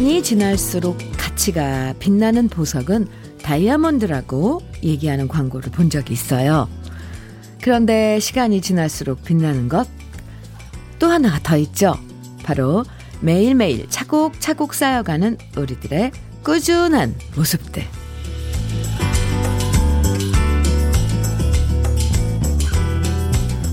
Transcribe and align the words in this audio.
시간이 0.00 0.22
지날수록 0.22 0.96
가치가 1.18 1.92
빛나는 1.98 2.48
보석은 2.48 3.06
다이아몬드라고 3.42 4.62
얘기하는 4.82 5.28
광고를 5.28 5.70
본 5.72 5.90
적이 5.90 6.14
있어요. 6.14 6.70
그런데 7.60 8.18
시간이 8.18 8.62
지날수록 8.62 9.22
빛나는 9.24 9.68
것 9.68 10.00
또 11.00 11.08
하나가 11.08 11.40
더 11.42 11.56
있죠. 11.56 11.96
바로 12.44 12.84
매일매일 13.20 13.88
차곡차곡 13.90 14.74
쌓여가는 14.74 15.36
우리들의 15.56 16.12
꾸준한 16.44 17.14
모습들. 17.34 17.82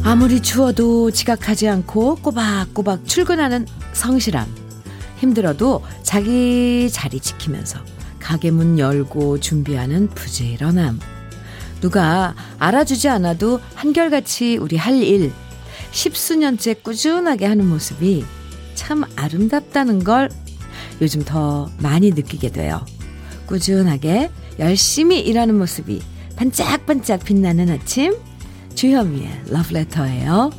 아무리 0.03 0.41
추워도 0.41 1.11
지각하지 1.11 1.67
않고 1.67 2.15
꼬박꼬박 2.15 3.05
출근하는 3.05 3.67
성실함. 3.93 4.66
힘들어도 5.17 5.83
자기 6.03 6.89
자리 6.91 7.19
지키면서 7.19 7.79
가게 8.19 8.51
문 8.51 8.77
열고 8.79 9.39
준비하는 9.39 10.07
부지런함. 10.09 10.99
누가 11.81 12.35
알아주지 12.59 13.07
않아도 13.09 13.59
한결같이 13.75 14.57
우리 14.57 14.77
할 14.77 15.01
일, 15.01 15.31
십수년째 15.91 16.75
꾸준하게 16.75 17.45
하는 17.45 17.67
모습이 17.67 18.25
참 18.75 19.03
아름답다는 19.15 20.03
걸 20.03 20.29
요즘 21.01 21.23
더 21.23 21.69
많이 21.79 22.11
느끼게 22.11 22.51
돼요. 22.51 22.85
꾸준하게 23.45 24.29
열심히 24.59 25.19
일하는 25.19 25.57
모습이 25.57 26.01
반짝반짝 26.35 27.23
빛나는 27.23 27.69
아침, 27.69 28.15
주현미의 28.75 29.43
러브레터예요. 29.49 30.51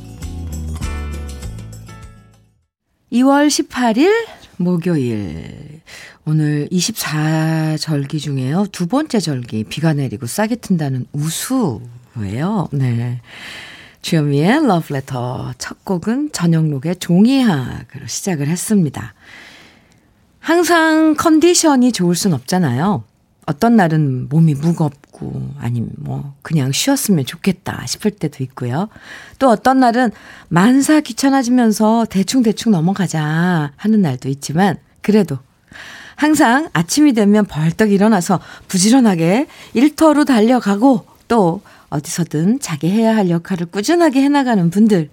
2월 3.11 3.47
18일 3.47 4.38
목요일. 4.59 5.79
오늘 6.25 6.67
24절기 6.69 8.19
중에요. 8.19 8.65
두 8.73 8.87
번째 8.87 9.19
절기 9.19 9.63
비가 9.63 9.93
내리고 9.93 10.27
싸게 10.27 10.57
튼다는 10.57 11.05
우수예요. 11.13 12.67
네. 12.73 13.21
주현미의 14.01 14.67
러브레터 14.67 15.53
첫 15.57 15.85
곡은 15.85 16.33
전영록의 16.33 16.97
종이학으로 16.97 18.07
시작을 18.07 18.47
했습니다. 18.47 19.13
항상 20.39 21.15
컨디션이 21.15 21.93
좋을 21.93 22.15
순 22.15 22.33
없잖아요. 22.33 23.05
어떤 23.49 23.75
날은 23.75 24.29
몸이 24.29 24.53
무겁고 24.53 25.49
아니면 25.57 25.89
뭐 25.97 26.35
그냥 26.43 26.71
쉬었으면 26.71 27.25
좋겠다 27.25 27.83
싶을 27.87 28.11
때도 28.11 28.43
있고요. 28.43 28.89
또 29.39 29.49
어떤 29.49 29.79
날은 29.79 30.11
만사 30.49 30.99
귀찮아지면서 30.99 32.05
대충대충 32.11 32.71
넘어가자 32.71 33.71
하는 33.75 34.03
날도 34.03 34.29
있지만 34.29 34.77
그래도 35.01 35.39
항상 36.15 36.69
아침이 36.73 37.13
되면 37.13 37.43
벌떡 37.45 37.91
일어나서 37.91 38.39
부지런하게 38.67 39.47
일터로 39.73 40.25
달려가고 40.25 41.07
또 41.27 41.61
어디서든 41.89 42.59
자기 42.59 42.91
해야 42.91 43.15
할 43.15 43.31
역할을 43.31 43.65
꾸준하게 43.65 44.21
해나가는 44.21 44.69
분들 44.69 45.09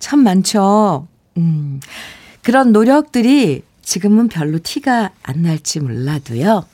참 0.00 0.24
많죠. 0.24 1.06
음, 1.36 1.78
그런 2.42 2.72
노력들이 2.72 3.62
지금은 3.82 4.26
별로 4.26 4.58
티가 4.58 5.12
안 5.22 5.42
날지 5.42 5.78
몰라도요. 5.78 6.64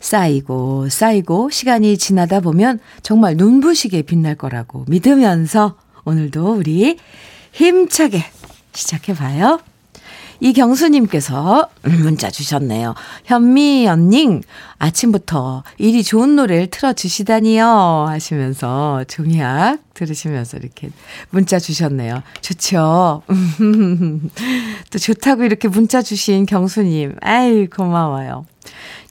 쌓이고 0.00 0.88
쌓이고 0.88 1.50
시간이 1.50 1.98
지나다 1.98 2.40
보면 2.40 2.80
정말 3.02 3.36
눈부시게 3.36 4.02
빛날 4.02 4.34
거라고 4.34 4.84
믿으면서 4.88 5.76
오늘도 6.04 6.54
우리 6.54 6.98
힘차게 7.52 8.24
시작해봐요. 8.72 9.60
이경수님께서 10.42 11.68
문자 11.82 12.28
주셨네요. 12.28 12.94
현미 13.24 13.86
언님, 13.88 14.42
아침부터 14.78 15.62
일이 15.78 16.02
좋은 16.02 16.34
노래를 16.34 16.66
틀어주시다니요. 16.66 18.06
하시면서 18.08 19.04
종이학 19.06 19.78
들으시면서 19.94 20.56
이렇게 20.56 20.90
문자 21.30 21.60
주셨네요. 21.60 22.24
좋죠. 22.40 23.22
또 24.90 24.98
좋다고 24.98 25.44
이렇게 25.44 25.68
문자 25.68 26.02
주신 26.02 26.44
경수님. 26.44 27.14
아이, 27.20 27.66
고마워요. 27.68 28.44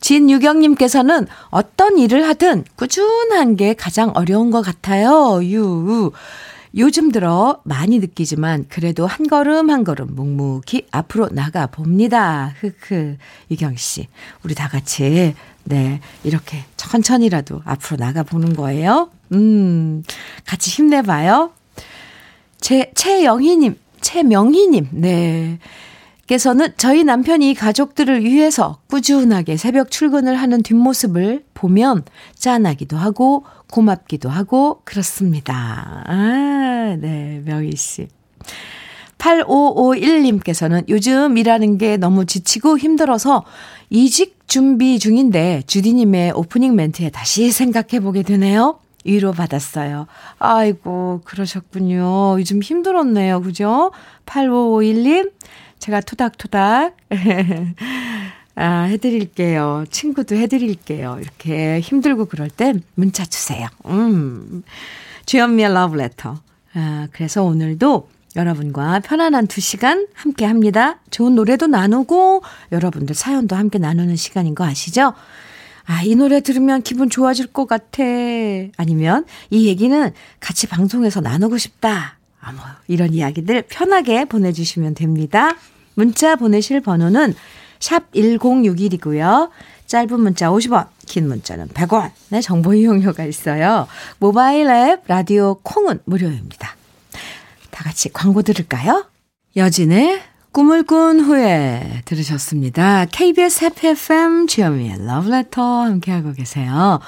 진유경님께서는 0.01 1.27
어떤 1.49 1.97
일을 1.97 2.27
하든 2.27 2.65
꾸준한 2.75 3.55
게 3.55 3.73
가장 3.73 4.11
어려운 4.15 4.51
것 4.51 4.61
같아요. 4.61 5.39
유. 5.43 6.11
요즘 6.77 7.11
들어 7.11 7.59
많이 7.63 7.99
느끼지만 7.99 8.65
그래도 8.69 9.05
한 9.05 9.27
걸음 9.27 9.69
한 9.69 9.83
걸음 9.83 10.15
묵묵히 10.15 10.87
앞으로 10.91 11.29
나가 11.29 11.67
봅니다. 11.67 12.53
흐흐. 12.59 13.17
유경 13.49 13.75
씨. 13.75 14.07
우리 14.43 14.55
다 14.55 14.67
같이 14.67 15.35
네, 15.63 15.99
이렇게 16.23 16.63
천천히라도 16.77 17.61
앞으로 17.65 17.97
나가 17.97 18.23
보는 18.23 18.55
거예요. 18.55 19.09
음. 19.33 20.03
같이 20.45 20.69
힘내 20.71 21.01
봐요. 21.01 21.51
제 22.59 22.91
최영희 22.95 23.57
님, 23.57 23.77
최명희 24.01 24.67
님. 24.67 24.87
네. 24.91 25.59
께서는 26.31 26.69
저희 26.77 27.03
남편이 27.03 27.55
가족들을 27.55 28.23
위해서 28.23 28.77
꾸준하게 28.89 29.57
새벽 29.57 29.91
출근을 29.91 30.37
하는 30.37 30.63
뒷모습을 30.63 31.43
보면 31.53 32.05
짠하기도 32.35 32.95
하고 32.95 33.43
고맙기도 33.69 34.29
하고 34.29 34.79
그렇습니다. 34.85 36.05
아, 36.07 36.95
네, 37.01 37.41
명희 37.43 37.75
씨. 37.75 38.07
8551님께서는 39.17 40.87
요즘 40.87 41.37
일하는 41.37 41.77
게 41.77 41.97
너무 41.97 42.25
지치고 42.25 42.77
힘들어서 42.77 43.43
이직 43.89 44.47
준비 44.47 44.99
중인데 44.99 45.63
주디님의 45.67 46.31
오프닝 46.31 46.77
멘트에 46.77 47.09
다시 47.09 47.51
생각해 47.51 47.99
보게 47.99 48.23
되네요. 48.23 48.79
위로 49.03 49.33
받았어요. 49.33 50.07
아이고, 50.39 51.23
그러셨군요. 51.25 52.39
요즘 52.39 52.61
힘들었네요. 52.61 53.41
그죠? 53.41 53.91
8551님, 54.25 55.31
제가 55.81 55.99
토닥토닥. 56.01 56.95
아, 58.55 58.81
해드릴게요. 58.83 59.85
친구도 59.89 60.35
해드릴게요. 60.35 61.17
이렇게 61.19 61.79
힘들고 61.79 62.25
그럴 62.25 62.49
땐 62.49 62.83
문자 62.93 63.25
주세요. 63.25 63.67
음. 63.87 64.63
주현미의 65.25 65.73
러브레터. 65.73 66.39
아, 66.75 67.07
그래서 67.11 67.43
오늘도 67.43 68.07
여러분과 68.35 68.99
편안한 68.99 69.47
두 69.47 69.59
시간 69.59 70.07
함께 70.13 70.45
합니다. 70.45 70.99
좋은 71.09 71.33
노래도 71.35 71.65
나누고 71.67 72.43
여러분들 72.71 73.15
사연도 73.15 73.55
함께 73.55 73.79
나누는 73.79 74.15
시간인 74.15 74.53
거 74.53 74.63
아시죠? 74.63 75.13
아, 75.85 76.03
이 76.03 76.15
노래 76.15 76.41
들으면 76.41 76.83
기분 76.83 77.09
좋아질 77.09 77.47
것 77.47 77.65
같아. 77.65 78.03
아니면 78.77 79.25
이 79.49 79.67
얘기는 79.67 80.11
같이 80.39 80.67
방송에서 80.67 81.21
나누고 81.21 81.57
싶다. 81.57 82.17
아, 82.39 82.51
뭐, 82.51 82.63
이런 82.87 83.13
이야기들 83.13 83.63
편하게 83.69 84.25
보내주시면 84.25 84.95
됩니다. 84.95 85.55
문자 85.95 86.35
보내실 86.35 86.81
번호는 86.81 87.33
샵 87.79 88.11
1061이고요. 88.11 89.49
짧은 89.87 90.19
문자 90.19 90.49
50원, 90.49 90.87
긴 91.05 91.27
문자는 91.27 91.69
100원. 91.69 92.11
네, 92.29 92.39
정보 92.39 92.73
이용료가 92.73 93.25
있어요. 93.25 93.87
모바일 94.19 94.69
앱, 94.69 95.01
라디오 95.07 95.55
콩은 95.63 95.99
무료입니다. 96.05 96.75
다 97.71 97.83
같이 97.83 98.09
광고 98.13 98.41
들을까요? 98.41 99.05
여진의 99.57 100.21
꿈을 100.53 100.83
꾼 100.83 101.19
후에 101.19 102.03
들으셨습니다. 102.05 103.05
KBS 103.11 103.65
해피 103.65 103.87
FM 103.87 104.47
주현미의 104.47 105.05
러브레터 105.05 105.61
함께하고 105.61 106.31
계세요. 106.33 106.99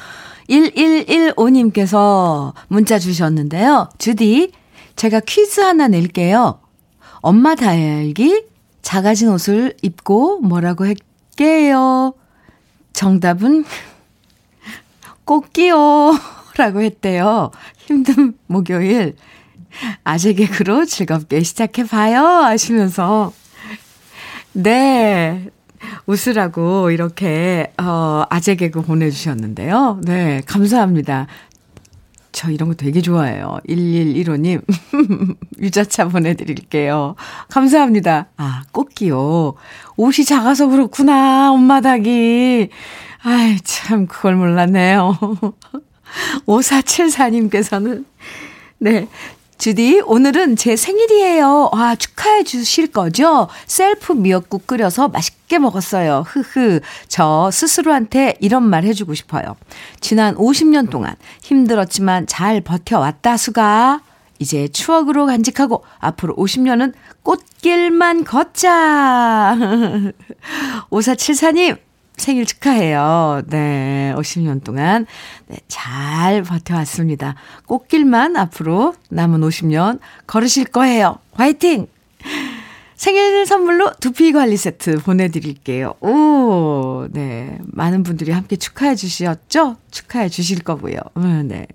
1115님께서 0.50 2.54
문자 2.68 3.00
주셨는데요. 3.00 3.90
주디, 3.98 4.52
제가 4.96 5.22
퀴즈 5.22 5.62
하나 5.62 5.88
낼게요. 5.88 6.60
엄마 7.22 7.56
다알기 7.56 8.44
작아진 8.84 9.30
옷을 9.30 9.74
입고 9.82 10.42
뭐라고 10.42 10.86
할게요. 10.86 12.14
정답은 12.94 13.66
꽃기요. 15.26 16.12
라고 16.58 16.84
했대요. 16.84 17.50
힘든 17.78 18.38
목요일. 18.46 19.16
아재 20.04 20.34
개그로 20.34 20.86
즐겁게 20.86 21.42
시작해봐요. 21.42 22.20
하시면서. 22.20 23.34
네. 24.52 25.50
웃으라고 26.06 26.92
이렇게, 26.92 27.74
어, 27.82 28.24
아재 28.30 28.56
개그 28.56 28.84
보내주셨는데요. 28.84 30.02
네. 30.04 30.42
감사합니다. 30.46 31.28
저 32.34 32.50
이런 32.52 32.68
거 32.68 32.76
되게 32.76 33.00
좋아해요. 33.02 33.60
1115님. 33.70 34.64
유자차 35.62 36.10
보내드릴게요. 36.10 37.16
감사합니다. 37.50 38.28
아, 38.36 38.64
꽃기요. 38.72 39.54
옷이 39.96 40.26
작아서 40.26 40.68
그렇구나, 40.68 41.52
엄마 41.54 41.80
닭이. 41.80 42.70
아이, 43.24 43.58
참, 43.64 44.08
그걸 44.08 44.36
몰랐네요. 44.36 45.18
5474님께서는, 46.46 48.06
네. 48.80 49.08
주디, 49.64 50.02
오늘은 50.06 50.58
제 50.58 50.76
생일이에요. 50.76 51.70
아, 51.72 51.96
축하해 51.96 52.44
주실 52.44 52.88
거죠? 52.88 53.48
셀프 53.66 54.12
미역국 54.12 54.68
끓여서 54.68 55.08
맛있게 55.08 55.58
먹었어요. 55.58 56.26
흐흐. 56.28 56.82
저 57.08 57.50
스스로한테 57.50 58.36
이런 58.42 58.64
말 58.64 58.84
해주고 58.84 59.14
싶어요. 59.14 59.56
지난 60.02 60.36
50년 60.36 60.90
동안 60.90 61.16
힘들었지만 61.44 62.28
잘 62.28 62.60
버텨왔다, 62.60 63.38
수가. 63.38 64.02
이제 64.38 64.68
추억으로 64.68 65.28
간직하고 65.28 65.86
앞으로 65.98 66.36
50년은 66.36 66.92
꽃길만 67.22 68.26
걷자. 68.26 69.56
5474님, 70.92 71.78
생일 72.18 72.46
축하해요. 72.46 73.42
네, 73.48 74.14
50년 74.16 74.64
동안 74.64 75.08
네, 75.48 75.58
잘 75.68 76.44
버텨왔습니다. 76.44 77.36
꽃길만 77.66 78.38
앞으로 78.38 78.94
남은 79.10 79.42
50년 79.42 80.00
걸으실 80.28 80.66
거예요. 80.66 81.18
화이팅! 81.34 81.88
생일 82.96 83.46
선물로 83.46 83.92
두피 84.00 84.32
관리 84.32 84.56
세트 84.56 85.00
보내드릴게요. 85.00 85.96
오, 86.00 87.08
네. 87.12 87.58
많은 87.66 88.04
분들이 88.04 88.32
함께 88.32 88.56
축하해 88.56 88.96
주셨죠? 88.96 89.76
축하해 89.92 90.30
주실 90.30 90.64
거고요. 90.64 90.96
음, 91.18 91.50
네. 91.50 91.68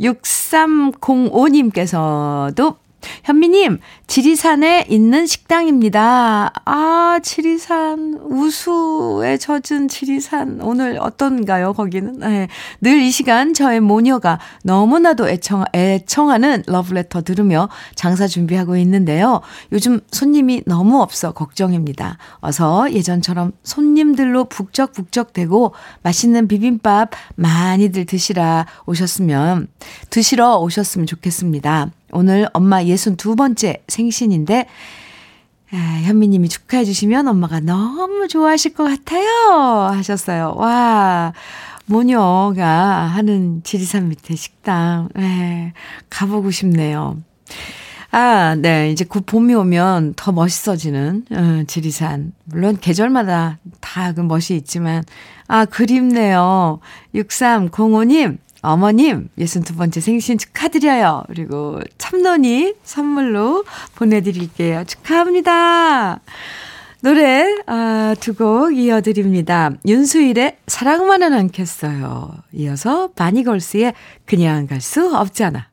6305님께서도 0.00 2.76
현미님, 3.24 3.78
지리산에 4.06 4.86
있는 4.88 5.26
식당입니다. 5.26 6.52
아, 6.64 7.18
지리산, 7.22 8.18
우수에 8.22 9.38
젖은 9.38 9.88
지리산. 9.88 10.60
오늘 10.62 10.98
어떤가요, 11.00 11.72
거기는? 11.72 12.18
네. 12.18 12.48
늘 12.80 12.98
이 12.98 13.10
시간 13.10 13.54
저의 13.54 13.80
모녀가 13.80 14.38
너무나도 14.64 15.28
애청, 15.28 15.64
애청하는 15.72 16.64
러브레터 16.66 17.22
들으며 17.22 17.68
장사 17.94 18.26
준비하고 18.26 18.76
있는데요. 18.78 19.40
요즘 19.72 20.00
손님이 20.10 20.62
너무 20.66 21.00
없어 21.00 21.32
걱정입니다. 21.32 22.18
어서 22.40 22.92
예전처럼 22.92 23.52
손님들로 23.62 24.44
북적북적 24.44 25.32
되고 25.32 25.72
맛있는 26.02 26.48
비빔밥 26.48 27.10
많이들 27.36 28.04
드시라 28.04 28.66
오셨으면, 28.86 29.68
드시러 30.10 30.58
오셨으면 30.58 31.06
좋겠습니다. 31.06 31.90
오늘 32.12 32.48
엄마 32.52 32.82
62번째 32.82 33.80
생신인데, 33.88 34.66
아, 35.72 35.76
현미님이 36.04 36.48
축하해 36.48 36.84
주시면 36.84 37.28
엄마가 37.28 37.60
너무 37.60 38.26
좋아하실 38.28 38.74
것 38.74 38.84
같아요. 38.84 39.88
하셨어요. 39.92 40.54
와, 40.56 41.32
모녀가 41.86 42.66
하는 42.66 43.62
지리산 43.64 44.08
밑에 44.08 44.34
식당, 44.34 45.08
네, 45.14 45.72
가보고 46.10 46.50
싶네요. 46.50 47.18
아, 48.10 48.54
네. 48.54 48.90
이제 48.90 49.04
곧 49.04 49.26
봄이 49.26 49.52
오면 49.54 50.14
더 50.16 50.32
멋있어지는, 50.32 51.26
어, 51.30 51.62
지리산. 51.66 52.32
물론 52.44 52.78
계절마다 52.80 53.58
다 53.80 54.12
그 54.14 54.22
멋이 54.22 54.56
있지만, 54.56 55.04
아, 55.46 55.66
그립네요. 55.66 56.80
6305님, 57.14 58.38
어머님, 58.62 59.28
62번째 59.38 60.00
생신 60.00 60.36
축하드려요. 60.38 61.24
그리고 61.28 61.80
참론이 61.98 62.74
선물로 62.84 63.64
보내드릴게요. 63.94 64.84
축하합니다. 64.84 66.20
노래, 67.00 67.46
아, 67.66 68.16
두곡 68.18 68.76
이어드립니다. 68.76 69.70
윤수일의 69.86 70.56
사랑만은 70.66 71.32
않겠어요. 71.32 72.32
이어서 72.52 73.08
바니걸스의 73.14 73.94
그냥 74.26 74.66
갈 74.66 74.80
수 74.80 75.16
없잖아. 75.16 75.68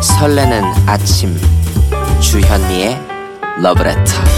설레는 0.00 0.62
아침 0.86 1.36
주현미의 2.20 2.98
러브레터 3.62 4.31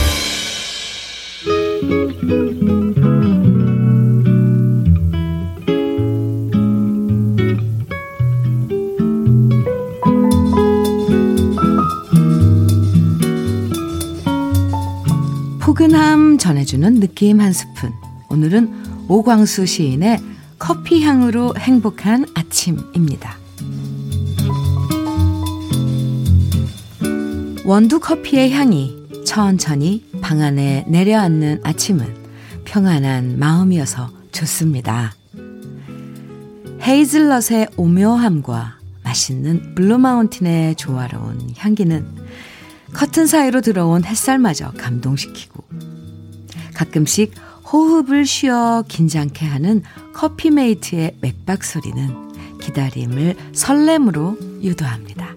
전해주는 16.44 17.00
느낌 17.00 17.40
한 17.40 17.54
스푼. 17.54 17.90
오늘은 18.28 19.06
오광수 19.08 19.64
시인의 19.64 20.20
커피 20.58 21.02
향으로 21.02 21.54
행복한 21.56 22.26
아침입니다. 22.34 23.38
원두 27.64 27.98
커피의 27.98 28.52
향이 28.52 28.94
천천히 29.24 30.04
방 30.20 30.42
안에 30.42 30.84
내려앉는 30.86 31.60
아침은 31.64 32.14
평안한 32.66 33.38
마음이어서 33.38 34.10
좋습니다. 34.32 35.14
헤이즐넛의 36.82 37.68
오묘함과 37.78 38.80
맛있는 39.02 39.74
블루마운틴의 39.74 40.74
조화로운 40.74 41.54
향기는 41.56 42.06
커튼 42.92 43.26
사이로 43.26 43.62
들어온 43.62 44.04
햇살마저 44.04 44.72
감동시키고 44.72 45.53
가끔씩 46.74 47.34
호흡을 47.72 48.26
쉬어 48.26 48.84
긴장케 48.86 49.46
하는 49.46 49.82
커피메이커의 50.12 51.16
맥박 51.20 51.64
소리는 51.64 52.32
기다림을 52.60 53.36
설렘으로 53.52 54.38
유도합니다. 54.62 55.34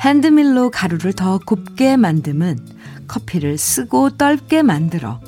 핸드밀로 0.00 0.70
가루를 0.70 1.12
더 1.12 1.38
곱게 1.38 1.96
만듦은 1.96 2.58
커피를 3.06 3.58
쓰고 3.58 4.10
떫게 4.10 4.62
만들어 4.62 5.20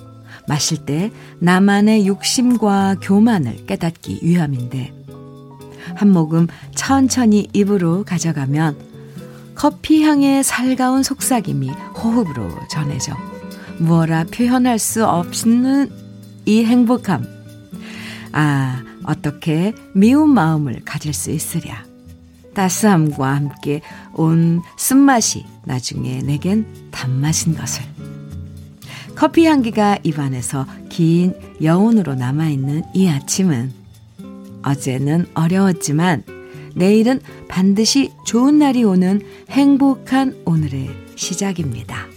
마실 0.48 0.84
때 0.84 1.10
나만의 1.40 2.06
욕심과 2.06 2.96
교만을 3.00 3.66
깨닫기 3.66 4.20
위함인데 4.22 4.92
한 5.94 6.10
모금 6.10 6.46
천천히 6.74 7.48
입으로 7.52 8.04
가져가면 8.04 8.76
커피 9.54 10.02
향의 10.02 10.44
살가운 10.44 11.02
속삭임이 11.02 11.70
호흡으로 11.70 12.50
전해져 12.68 13.14
무어라 13.78 14.24
표현할 14.24 14.78
수 14.78 15.06
없는 15.06 15.90
이 16.44 16.64
행복함. 16.64 17.24
아, 18.32 18.82
어떻게 19.04 19.74
미운 19.94 20.30
마음을 20.30 20.80
가질 20.84 21.12
수 21.12 21.30
있으랴. 21.30 21.84
따스함과 22.54 23.34
함께 23.34 23.82
온 24.14 24.62
쓴맛이 24.78 25.44
나중에 25.64 26.22
내겐 26.22 26.66
단맛인 26.90 27.54
것을. 27.54 27.84
커피 29.14 29.46
향기가 29.46 29.98
입안에서 30.02 30.66
긴 30.88 31.34
여운으로 31.62 32.14
남아있는 32.14 32.82
이 32.94 33.08
아침은 33.08 33.72
어제는 34.62 35.26
어려웠지만 35.34 36.24
내일은 36.74 37.20
반드시 37.48 38.12
좋은 38.26 38.58
날이 38.58 38.84
오는 38.84 39.22
행복한 39.48 40.36
오늘의 40.44 40.90
시작입니다. 41.16 42.15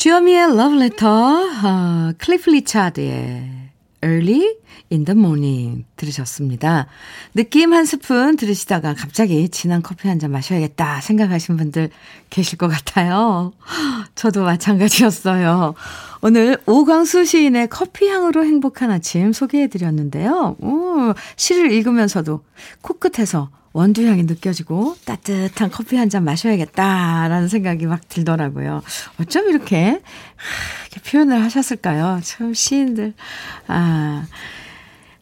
주현미의 0.00 0.56
러브레터, 0.56 1.06
어, 1.08 2.12
클리프 2.16 2.48
리차드의 2.48 3.50
Early 4.02 4.54
in 4.90 5.04
the 5.04 5.14
Morning 5.14 5.84
들으셨습니다. 5.96 6.86
느낌 7.34 7.74
한 7.74 7.84
스푼 7.84 8.36
들으시다가 8.36 8.94
갑자기 8.94 9.50
진한 9.50 9.82
커피 9.82 10.08
한 10.08 10.18
잔 10.18 10.30
마셔야겠다 10.30 11.02
생각하신 11.02 11.58
분들 11.58 11.90
계실 12.30 12.56
것 12.56 12.68
같아요. 12.68 13.52
저도 14.14 14.44
마찬가지였어요. 14.44 15.74
오늘 16.22 16.56
오광수 16.64 17.26
시인의 17.26 17.68
커피 17.68 18.08
향으로 18.08 18.42
행복한 18.46 18.90
아침 18.90 19.34
소개해 19.34 19.66
드렸는데요. 19.66 20.56
오, 20.60 21.12
시를 21.36 21.72
읽으면서도 21.72 22.40
코끝에서 22.80 23.50
원두향이 23.72 24.24
느껴지고 24.24 24.96
따뜻한 25.04 25.70
커피 25.70 25.96
한 25.96 26.10
잔 26.10 26.24
마셔야겠다라는 26.24 27.46
생각이 27.48 27.86
막 27.86 28.08
들더라고요. 28.08 28.82
어쩜 29.20 29.48
이렇게, 29.48 30.00
이렇게 30.90 31.10
표현을 31.10 31.40
하셨을까요? 31.44 32.20
참 32.22 32.52
시인들. 32.52 33.14
아, 33.68 34.26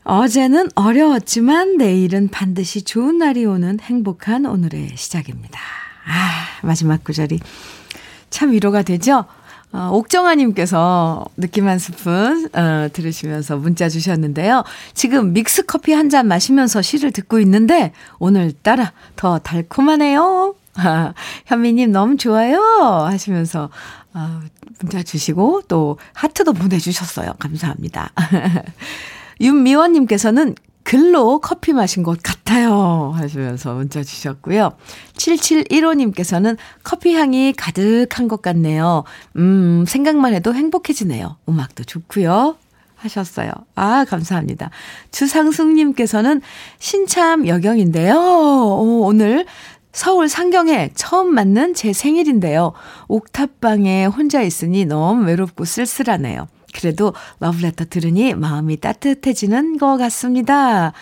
어제는 0.04 0.70
어려웠지만 0.74 1.76
내일은 1.76 2.28
반드시 2.28 2.82
좋은 2.82 3.18
날이 3.18 3.44
오는 3.44 3.78
행복한 3.80 4.46
오늘의 4.46 4.92
시작입니다. 4.96 5.60
아, 6.06 6.66
마지막 6.66 7.04
구절이 7.04 7.40
참 8.30 8.52
위로가 8.52 8.80
되죠? 8.82 9.26
어, 9.72 9.90
옥정아님께서 9.92 11.26
느낌 11.36 11.68
한 11.68 11.78
스푼 11.78 12.48
어, 12.54 12.88
들으시면서 12.92 13.56
문자 13.56 13.88
주셨는데요. 13.88 14.64
지금 14.94 15.32
믹스 15.32 15.66
커피 15.66 15.92
한 15.92 16.08
잔 16.08 16.26
마시면서 16.26 16.80
시를 16.80 17.10
듣고 17.12 17.38
있는데 17.40 17.92
오늘따라 18.18 18.92
더 19.14 19.38
달콤하네요. 19.38 20.54
아, 20.76 21.12
현미님 21.46 21.92
너무 21.92 22.16
좋아요. 22.16 22.58
하시면서, 23.04 23.68
아, 24.14 24.40
문자 24.80 25.02
주시고, 25.02 25.62
또, 25.68 25.98
하트도 26.14 26.52
보내주셨어요. 26.54 27.34
감사합니다. 27.38 28.12
윤미원님께서는 29.40 30.54
글로 30.88 31.38
커피 31.40 31.74
마신 31.74 32.02
것 32.02 32.18
같아요. 32.22 33.12
하시면서 33.14 33.74
문자 33.74 34.02
주셨고요. 34.02 34.70
7715님께서는 35.18 36.56
커피 36.82 37.14
향이 37.14 37.52
가득한 37.52 38.26
것 38.26 38.40
같네요. 38.40 39.04
음, 39.36 39.84
생각만 39.86 40.32
해도 40.32 40.54
행복해지네요. 40.54 41.36
음악도 41.46 41.84
좋고요. 41.84 42.56
하셨어요. 42.96 43.50
아, 43.74 44.06
감사합니다. 44.08 44.70
주상숙님께서는 45.10 46.40
신참 46.78 47.46
여경인데요. 47.46 48.16
오늘 49.04 49.44
서울 49.92 50.30
상경에 50.30 50.92
처음 50.94 51.34
맞는 51.34 51.74
제 51.74 51.92
생일인데요. 51.92 52.72
옥탑방에 53.08 54.06
혼자 54.06 54.40
있으니 54.40 54.86
너무 54.86 55.26
외롭고 55.26 55.66
쓸쓸하네요. 55.66 56.48
그래도 56.74 57.14
러브레터 57.40 57.86
들으니 57.86 58.34
마음이 58.34 58.78
따뜻해지는 58.78 59.78
것 59.78 59.96
같습니다. 59.96 60.92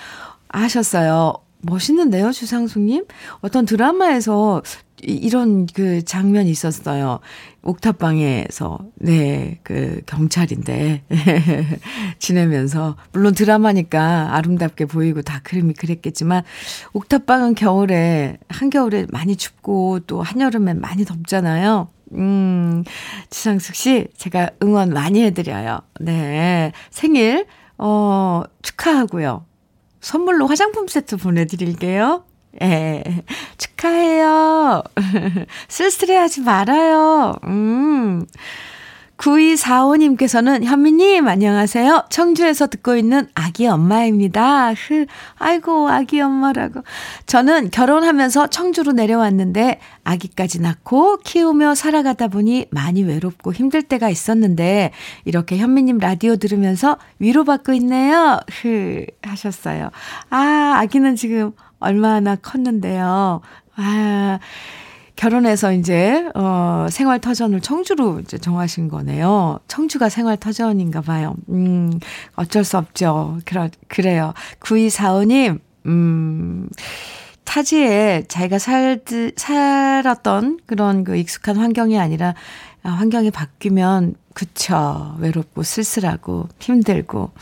하셨어요. 0.48 1.34
멋있는데요, 1.62 2.32
주상숙님? 2.32 3.06
어떤 3.40 3.66
드라마에서 3.66 4.62
이런 5.02 5.66
그 5.66 6.04
장면이 6.04 6.48
있었어요. 6.50 7.20
옥탑방에서, 7.62 8.78
네, 8.96 9.58
그 9.62 10.00
경찰인데, 10.06 11.02
지내면서, 12.18 12.96
물론 13.12 13.34
드라마니까 13.34 14.34
아름답게 14.36 14.86
보이고 14.86 15.22
다 15.22 15.40
그림이 15.42 15.74
그랬겠지만, 15.74 16.44
옥탑방은 16.92 17.56
겨울에, 17.56 18.38
한겨울에 18.48 19.06
많이 19.10 19.36
춥고 19.36 20.00
또 20.06 20.22
한여름엔 20.22 20.80
많이 20.80 21.04
덥잖아요. 21.04 21.88
음, 22.12 22.84
지상숙 23.30 23.74
씨, 23.74 24.06
제가 24.16 24.50
응원 24.62 24.90
많이 24.90 25.22
해드려요. 25.22 25.80
네. 26.00 26.72
생일, 26.90 27.46
어, 27.78 28.42
축하하고요. 28.62 29.44
선물로 30.00 30.46
화장품 30.46 30.86
세트 30.86 31.16
보내드릴게요. 31.16 32.24
예, 32.62 33.02
축하해요. 33.58 34.82
쓸쓸해 35.68 36.16
하지 36.16 36.40
말아요. 36.40 37.34
음. 37.44 38.24
9245님께서는 39.18 40.64
현미님 40.64 41.26
안녕하세요. 41.26 42.04
청주에서 42.10 42.66
듣고 42.66 42.96
있는 42.96 43.28
아기 43.34 43.66
엄마입니다. 43.66 44.74
흐, 44.74 45.06
아이고 45.38 45.88
아기 45.88 46.20
엄마라고. 46.20 46.82
저는 47.26 47.70
결혼하면서 47.70 48.48
청주로 48.48 48.92
내려왔는데 48.92 49.80
아기까지 50.04 50.60
낳고 50.60 51.18
키우며 51.18 51.74
살아가다 51.74 52.28
보니 52.28 52.66
많이 52.70 53.02
외롭고 53.02 53.52
힘들 53.52 53.82
때가 53.82 54.10
있었는데 54.10 54.92
이렇게 55.24 55.56
현미님 55.56 55.98
라디오 55.98 56.36
들으면서 56.36 56.98
위로받고 57.18 57.72
있네요. 57.74 58.40
흐 58.50 59.06
하셨어요. 59.22 59.90
아 60.30 60.74
아기는 60.76 61.16
지금 61.16 61.52
얼마나 61.78 62.36
컸는데요. 62.36 63.40
아 63.76 64.38
결혼해서 65.16 65.72
이제, 65.72 66.28
어, 66.34 66.86
생활 66.90 67.18
터전을 67.20 67.60
청주로 67.60 68.20
이제 68.20 68.36
정하신 68.38 68.88
거네요. 68.88 69.58
청주가 69.66 70.08
생활 70.10 70.36
터전인가 70.36 71.00
봐요. 71.00 71.34
음, 71.48 71.98
어쩔 72.36 72.64
수 72.64 72.76
없죠. 72.76 73.38
그러, 73.46 73.68
그래요. 73.88 74.34
9245님, 74.60 75.58
음, 75.86 76.68
타지에 77.44 78.24
자기가 78.28 78.58
살, 78.58 79.00
살았던 79.36 80.60
그런 80.66 81.04
그 81.04 81.16
익숙한 81.16 81.56
환경이 81.56 81.98
아니라 81.98 82.34
아, 82.82 82.90
환경이 82.90 83.32
바뀌면, 83.32 84.14
그쵸. 84.34 85.16
외롭고 85.18 85.64
쓸쓸하고 85.64 86.48
힘들고. 86.60 87.32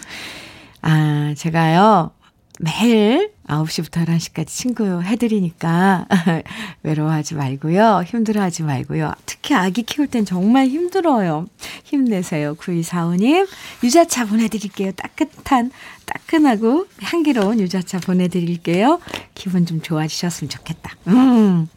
아, 0.80 1.34
제가요, 1.36 2.12
매일 2.60 3.33
9시부터 3.48 4.06
11시까지 4.06 4.48
친구 4.48 5.02
해드리니까 5.02 6.06
외로워하지 6.82 7.34
말고요. 7.34 8.04
힘들어하지 8.06 8.62
말고요. 8.62 9.12
특히 9.26 9.54
아기 9.54 9.82
키울 9.82 10.06
땐 10.06 10.24
정말 10.24 10.68
힘들어요. 10.68 11.46
힘내세요. 11.84 12.54
9245님. 12.54 13.46
유자차 13.82 14.24
보내드릴게요. 14.26 14.92
따뜻한, 14.92 15.70
따끈하고 16.06 16.86
향기로운 17.02 17.60
유자차 17.60 17.98
보내드릴게요. 17.98 19.00
기분 19.34 19.66
좀 19.66 19.82
좋아지셨으면 19.82 20.48
좋겠다. 20.48 20.96
음. 21.08 21.68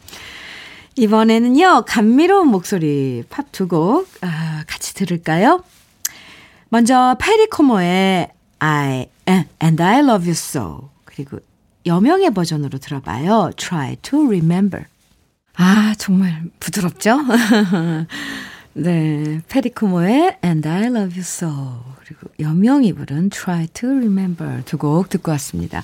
이번에는요, 0.95 1.83
감미로운 1.85 2.47
목소리 2.47 3.23
팝 3.29 3.51
두 3.51 3.67
곡, 3.67 4.07
아, 4.21 4.63
같이 4.67 4.95
들을까요? 4.95 5.63
먼저, 6.69 7.15
페리코모의 7.19 8.29
I 8.59 9.05
and 9.27 9.83
I 9.83 9.99
love 9.99 10.25
you 10.25 10.31
so. 10.31 10.89
그리고 11.05 11.39
여명의 11.87 12.31
버전으로 12.31 12.77
들어봐요. 12.79 13.51
Try 13.55 13.95
to 14.03 14.25
remember. 14.27 14.85
아, 15.55 15.95
정말 15.97 16.43
부드럽죠? 16.59 17.17
네. 18.73 19.41
페리코모의 19.49 20.37
And 20.43 20.67
I 20.69 20.83
Love 20.83 21.13
You 21.15 21.21
So 21.21 21.83
그리고 21.99 22.27
여명이 22.39 22.93
부른 22.93 23.29
Try 23.31 23.67
to 23.67 23.89
Remember 23.89 24.63
두 24.65 24.77
곡 24.77 25.09
듣고 25.09 25.31
왔습니다. 25.31 25.83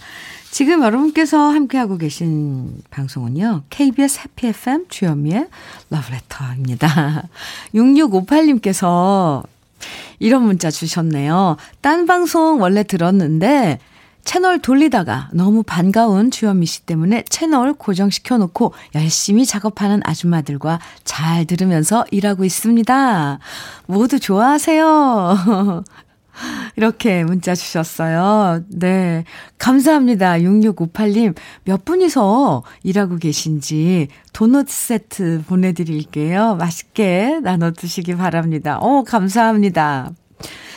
지금 0.52 0.84
여러분께서 0.84 1.50
함께하고 1.50 1.98
계신 1.98 2.76
방송은요. 2.92 3.64
KBS 3.72 4.20
해피 4.20 4.48
FM 4.50 4.86
주현미의 4.90 5.48
러브레터입니다. 5.90 7.28
6658님께서 7.74 9.44
이런 10.20 10.44
문자 10.44 10.70
주셨네요. 10.70 11.58
딴 11.82 12.06
방송 12.06 12.62
원래 12.62 12.84
들었는데 12.84 13.80
채널 14.24 14.60
돌리다가 14.60 15.30
너무 15.34 15.64
반가운 15.64 16.32
주현미 16.32 16.66
씨 16.66 16.86
때문에 16.86 17.24
채널 17.30 17.74
고정시켜 17.74 18.38
놓고 18.38 18.74
열심히 18.96 19.46
작업하는 19.46 20.02
아줌마들과 20.04 20.80
잘 21.04 21.46
들으면서 21.46 22.06
일하고 22.12 22.46
있습니다. 22.46 23.40
모두 23.86 24.20
좋아하세요. 24.20 25.84
이렇게 26.76 27.24
문자 27.24 27.54
주셨어요. 27.54 28.64
네. 28.70 29.24
감사합니다. 29.60 30.40
6658님. 30.40 31.36
몇 31.64 31.86
분이서 31.86 32.64
일하고 32.84 33.18
계신지 33.18 34.08
도넛 34.34 34.68
세트 34.68 35.44
보내드릴게요. 35.48 36.56
맛있게 36.56 37.40
나눠 37.44 37.72
드시기 37.72 38.16
바랍니다. 38.16 38.80
오, 38.82 39.04
감사합니다. 39.04 40.12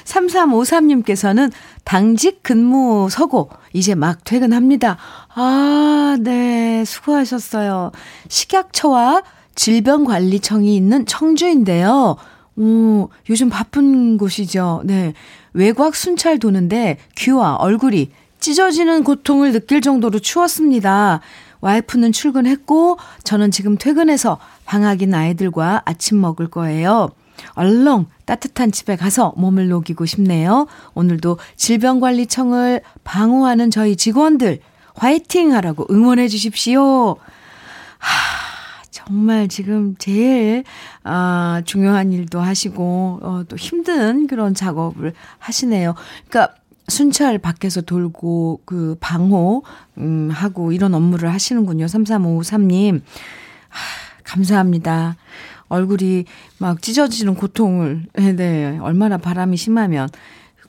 3353님께서는 0.07 1.53
당직 1.85 2.43
근무 2.43 3.09
서고 3.11 3.51
이제 3.73 3.95
막 3.95 4.25
퇴근합니다. 4.25 4.97
아, 5.35 6.17
네. 6.21 6.85
수고하셨어요. 6.87 7.93
식약처와 8.29 9.23
질병관리청이 9.55 10.75
있는 10.75 11.07
청주인데요. 11.07 12.17
오, 12.57 13.09
요즘 13.29 13.51
바쁜 13.51 14.17
곳이죠. 14.17 14.83
네. 14.85 15.13
외곽 15.53 15.95
순찰 15.95 16.39
도는데 16.39 16.99
귀와 17.17 17.57
얼굴이 17.57 18.11
찢어지는 18.41 19.05
고통을 19.05 19.53
느낄 19.53 19.81
정도로 19.81 20.19
추웠습니다. 20.19 21.21
와이프는 21.61 22.13
출근했고 22.13 22.99
저는 23.25 23.51
지금 23.51 23.77
퇴근해서 23.77 24.39
방학인 24.67 25.15
아이들과 25.15 25.83
아침 25.85 26.21
먹을 26.21 26.49
거예요. 26.49 27.11
얼렁 27.55 28.07
따뜻한 28.25 28.73
집에 28.73 28.97
가서 28.97 29.35
몸을 29.37 29.69
녹이고 29.69 30.07
싶네요. 30.07 30.67
오늘도 30.95 31.39
질병관리청을 31.57 32.83
방어하는 33.05 33.71
저희 33.71 33.97
직원들 33.97 34.61
화이팅 34.95 35.53
하라고 35.55 35.87
응원해 35.91 36.29
주십시오. 36.29 37.17
하, 37.99 38.11
정말 38.91 39.49
지금 39.49 39.95
제일 39.99 40.65
아, 41.05 41.63
중요한 41.65 42.13
일도 42.13 42.41
하시고 42.41 43.21
어, 43.23 43.43
또 43.49 43.57
힘든 43.57 44.27
그런 44.27 44.55
작업을 44.55 45.13
하시네요. 45.39 45.95
그러니까 46.29 46.55
순찰 46.89 47.39
밖에서 47.39 47.81
돌고 47.81 48.63
그 48.65 48.97
방호 49.01 49.65
음 49.99 50.31
하고 50.33 50.73
이런 50.73 50.95
업무를 50.95 51.33
하시는군요. 51.33 51.87
3353님. 51.87 53.03
하, 53.69 53.81
감사합니다. 54.25 55.17
얼굴이 55.69 56.25
막 56.59 56.83
찢어지는 56.83 57.35
고통을, 57.35 58.07
네, 58.15 58.33
네, 58.33 58.79
얼마나 58.81 59.19
바람이 59.19 59.57
심하면. 59.57 60.09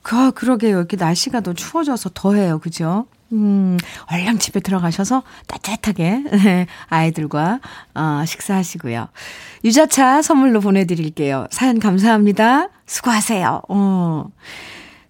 그, 0.02 0.30
그러게요. 0.32 0.78
이렇게 0.78 0.96
날씨가 0.96 1.40
더 1.40 1.52
추워져서 1.52 2.10
더해요. 2.14 2.58
그죠? 2.60 3.06
음, 3.32 3.76
얼른 4.10 4.38
집에 4.38 4.60
들어가셔서 4.60 5.22
따뜻하게, 5.46 6.24
네, 6.44 6.66
아이들과, 6.88 7.60
어, 7.94 8.22
식사하시고요. 8.26 9.08
유자차 9.64 10.22
선물로 10.22 10.60
보내드릴게요. 10.60 11.46
사연 11.50 11.78
감사합니다. 11.78 12.68
수고하세요. 12.86 13.62
어. 13.68 14.26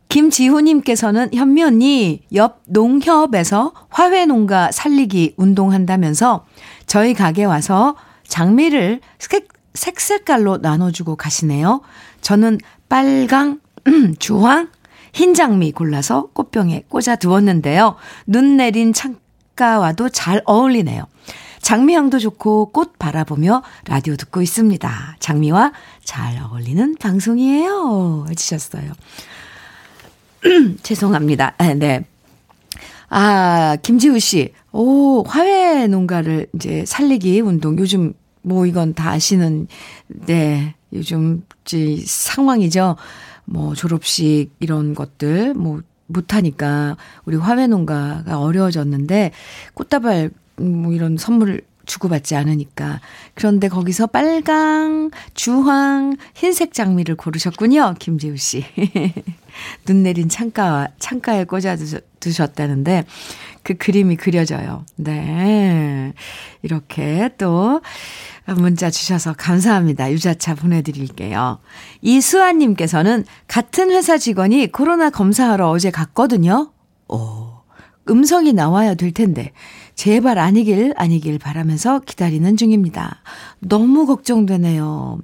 김지호님께서는 0.09 1.35
현미 1.35 1.62
언니 1.62 2.23
옆 2.35 2.62
농협에서 2.66 3.73
화훼 3.90 4.25
농가 4.25 4.73
살리기 4.73 5.35
운동한다면서 5.37 6.47
저희 6.87 7.12
가게 7.12 7.45
와서 7.45 7.95
장미를 8.26 9.00
색, 9.75 10.00
색색깔로 10.00 10.58
나눠주고 10.58 11.16
가시네요. 11.16 11.80
저는 12.20 12.58
빨강, 12.88 13.60
음, 13.87 14.14
주황, 14.18 14.68
흰 15.12 15.34
장미 15.34 15.72
골라서 15.72 16.28
꽃병에 16.32 16.84
꽂아 16.88 17.16
두었는데요. 17.16 17.96
눈 18.26 18.56
내린 18.56 18.92
창가와도 18.92 20.10
잘 20.10 20.42
어울리네요. 20.44 21.04
장미향도 21.60 22.18
좋고 22.18 22.70
꽃 22.72 22.98
바라보며 22.98 23.62
라디오 23.87 24.16
듣고 24.16 24.42
있습니다. 24.42 25.16
장미와 25.18 25.72
잘 26.04 26.38
어울리는 26.38 26.96
방송이에요. 26.96 28.26
해주셨어요. 28.30 28.92
죄송합니다. 30.82 31.54
아, 31.58 31.75
네. 31.75 32.04
아, 33.10 33.76
김지우 33.82 34.18
씨. 34.20 34.52
오, 34.72 35.25
화훼 35.25 35.88
농가를 35.88 36.46
이제 36.54 36.84
살리기 36.87 37.40
운동. 37.40 37.76
요즘 37.78 38.14
뭐 38.42 38.66
이건 38.66 38.95
다 38.95 39.11
아시는, 39.11 39.68
네. 40.09 40.75
요즘 40.92 41.42
이 41.73 42.02
상황이죠. 42.07 42.97
뭐 43.45 43.75
졸업식 43.75 44.50
이런 44.59 44.95
것들 44.95 45.54
뭐 45.54 45.80
못하니까 46.07 46.97
우리 47.25 47.37
화훼 47.37 47.66
농가가 47.66 48.40
어려워졌는데 48.40 49.33
꽃다발 49.75 50.30
뭐 50.57 50.92
이런 50.92 51.16
선물을 51.16 51.62
주고받지 51.88 52.37
않으니까. 52.37 53.00
그런데 53.35 53.68
거기서 53.68 54.09
빨강, 54.09 55.11
주황, 55.33 56.16
흰색 56.35 56.75
장미를 56.75 57.16
고르셨군요. 57.16 57.95
김재우 57.99 58.37
씨. 58.37 58.62
눈 59.87 60.02
내린 60.02 60.28
창가, 60.28 60.88
창가에 60.99 61.45
꽂아 61.45 61.76
두셨다는데 62.21 63.04
그 63.68 63.75
그림이 63.75 64.16
그려져요. 64.16 64.87
네. 64.96 66.14
이렇게 66.62 67.28
또 67.37 67.82
문자 68.56 68.88
주셔서 68.88 69.34
감사합니다. 69.34 70.10
유자차 70.10 70.54
보내드릴게요. 70.54 71.58
이수아님께서는 72.00 73.26
같은 73.46 73.90
회사 73.90 74.16
직원이 74.16 74.72
코로나 74.72 75.10
검사하러 75.10 75.68
어제 75.68 75.90
갔거든요. 75.90 76.72
오, 77.08 77.48
음성이 78.08 78.54
나와야 78.54 78.94
될 78.94 79.12
텐데. 79.12 79.52
제발 79.94 80.38
아니길, 80.38 80.94
아니길 80.96 81.38
바라면서 81.38 81.98
기다리는 81.98 82.56
중입니다. 82.56 83.20
너무 83.58 84.06
걱정되네요. 84.06 85.18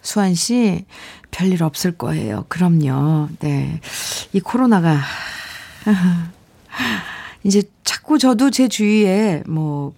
수환 0.00 0.34
씨, 0.34 0.86
별일 1.30 1.62
없을 1.62 1.92
거예요. 1.92 2.46
그럼요. 2.48 3.28
네. 3.40 3.78
이 4.32 4.40
코로나가, 4.40 5.00
이제 7.44 7.62
자꾸 7.84 8.18
저도 8.18 8.50
제 8.50 8.68
주위에 8.68 9.42
뭐, 9.46 9.94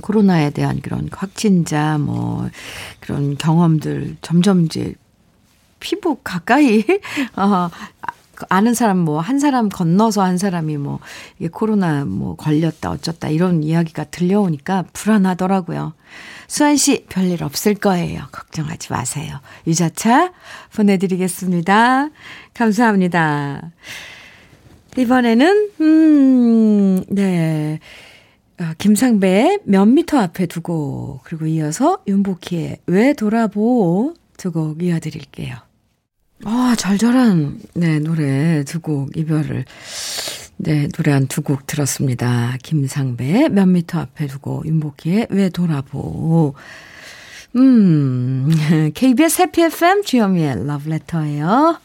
코로나에 0.00 0.50
대한 0.50 0.80
그런 0.80 1.08
확진자, 1.12 1.98
뭐, 1.98 2.48
그런 3.00 3.36
경험들 3.36 4.16
점점 4.22 4.64
이제 4.64 4.94
피부 5.80 6.16
가까이, 6.22 6.84
어, 7.36 7.70
아는 8.48 8.74
사람 8.74 8.98
뭐 8.98 9.20
한 9.20 9.38
사람 9.38 9.68
건너서 9.68 10.22
한 10.22 10.38
사람이 10.38 10.76
뭐 10.76 10.98
이게 11.38 11.48
코로나 11.48 12.04
뭐 12.04 12.36
걸렸다 12.36 12.90
어쩌다 12.90 13.28
이런 13.28 13.62
이야기가 13.62 14.04
들려오니까 14.04 14.84
불안하더라고요. 14.92 15.94
수환 16.46 16.76
씨 16.76 17.06
별일 17.08 17.42
없을 17.42 17.74
거예요. 17.74 18.24
걱정하지 18.32 18.92
마세요. 18.92 19.40
유자차 19.66 20.32
보내드리겠습니다. 20.74 22.08
감사합니다. 22.52 23.70
이번에는 24.96 25.68
음, 25.80 27.04
네. 27.08 27.80
아, 28.58 28.74
김상배의 28.78 29.60
몇 29.64 29.84
미터 29.86 30.18
앞에 30.18 30.46
두고 30.46 31.20
그리고 31.24 31.46
이어서 31.46 31.98
윤복희의 32.06 32.78
왜 32.86 33.12
돌아보 33.12 34.14
두 34.36 34.52
곡 34.52 34.82
이어드릴게요. 34.82 35.56
아, 36.44 36.74
절절한, 36.76 37.60
네, 37.74 37.98
노래 38.00 38.64
두 38.64 38.80
곡, 38.80 39.16
이별을, 39.16 39.64
네, 40.58 40.88
노래 40.88 41.12
한 41.12 41.26
두 41.26 41.40
곡 41.42 41.66
들었습니다. 41.66 42.56
김상배, 42.62 43.48
몇 43.50 43.66
미터 43.66 44.00
앞에 44.00 44.26
두고, 44.26 44.62
윤복희의 44.66 45.28
왜 45.30 45.48
돌아보. 45.48 46.54
음, 47.56 48.50
KBS 48.94 49.42
해피 49.42 49.62
FM 49.62 50.02
주현미의 50.02 50.66
러브레터예요. 50.66 51.78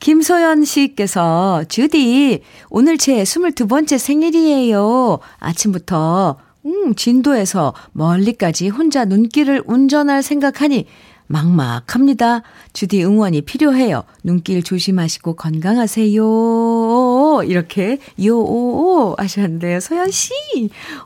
김소연 0.00 0.64
씨께서, 0.64 1.64
주디, 1.68 2.42
오늘 2.70 2.98
제 2.98 3.22
22번째 3.22 3.98
생일이에요. 3.98 5.18
아침부터, 5.38 6.36
음, 6.66 6.94
진도에서 6.94 7.74
멀리까지 7.92 8.68
혼자 8.68 9.04
눈길을 9.04 9.62
운전할 9.66 10.22
생각하니 10.22 10.86
막막합니다. 11.26 12.42
주디 12.72 13.04
응원이 13.04 13.42
필요해요. 13.42 14.04
눈길 14.22 14.62
조심하시고 14.62 15.36
건강하세요. 15.36 17.42
이렇게 17.46 17.98
요오 18.22 19.14
하셨는데요. 19.16 19.80
소연 19.80 20.10
씨, 20.10 20.32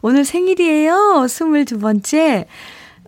오늘 0.02 0.24
생일이에요. 0.24 1.24
22번째. 1.26 2.46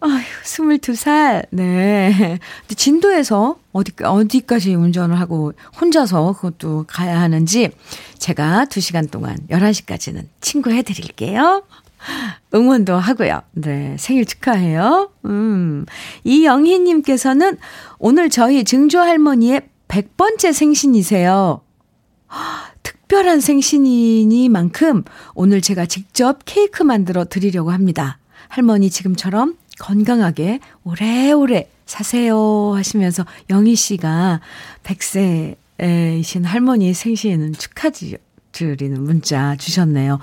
아휴, 0.00 0.20
22살. 0.44 1.46
네. 1.50 2.38
진도에서 2.68 3.58
어디, 3.72 3.92
어디까지 4.02 4.74
운전을 4.74 5.20
하고 5.20 5.52
혼자서 5.80 6.32
그것도 6.32 6.86
가야 6.88 7.20
하는지 7.20 7.70
제가 8.18 8.66
2시간 8.70 9.10
동안 9.10 9.36
11시까지는 9.50 10.26
친구 10.40 10.70
해드릴게요. 10.70 11.64
응원도 12.54 12.94
하고요. 12.94 13.42
네, 13.52 13.96
생일 13.98 14.24
축하해요. 14.24 15.10
음. 15.26 15.84
이영희님께서는 16.24 17.58
오늘 17.98 18.30
저희 18.30 18.64
증조 18.64 19.00
할머니의 19.00 19.62
100번째 19.88 20.52
생신이세요. 20.54 21.60
특별한 22.82 23.40
생신이니만큼 23.40 25.04
오늘 25.34 25.60
제가 25.60 25.84
직접 25.84 26.38
케이크 26.46 26.82
만들어 26.82 27.26
드리려고 27.26 27.70
합니다. 27.70 28.18
할머니 28.48 28.88
지금처럼 28.88 29.56
건강하게 29.80 30.60
오래오래 30.84 31.68
사세요 31.86 32.72
하시면서 32.74 33.24
영희 33.48 33.74
씨가 33.74 34.40
100세이신 34.84 36.44
할머니 36.44 36.94
생신 36.94 37.52
축하드리는 37.52 39.02
문자 39.02 39.56
주셨네요. 39.56 40.20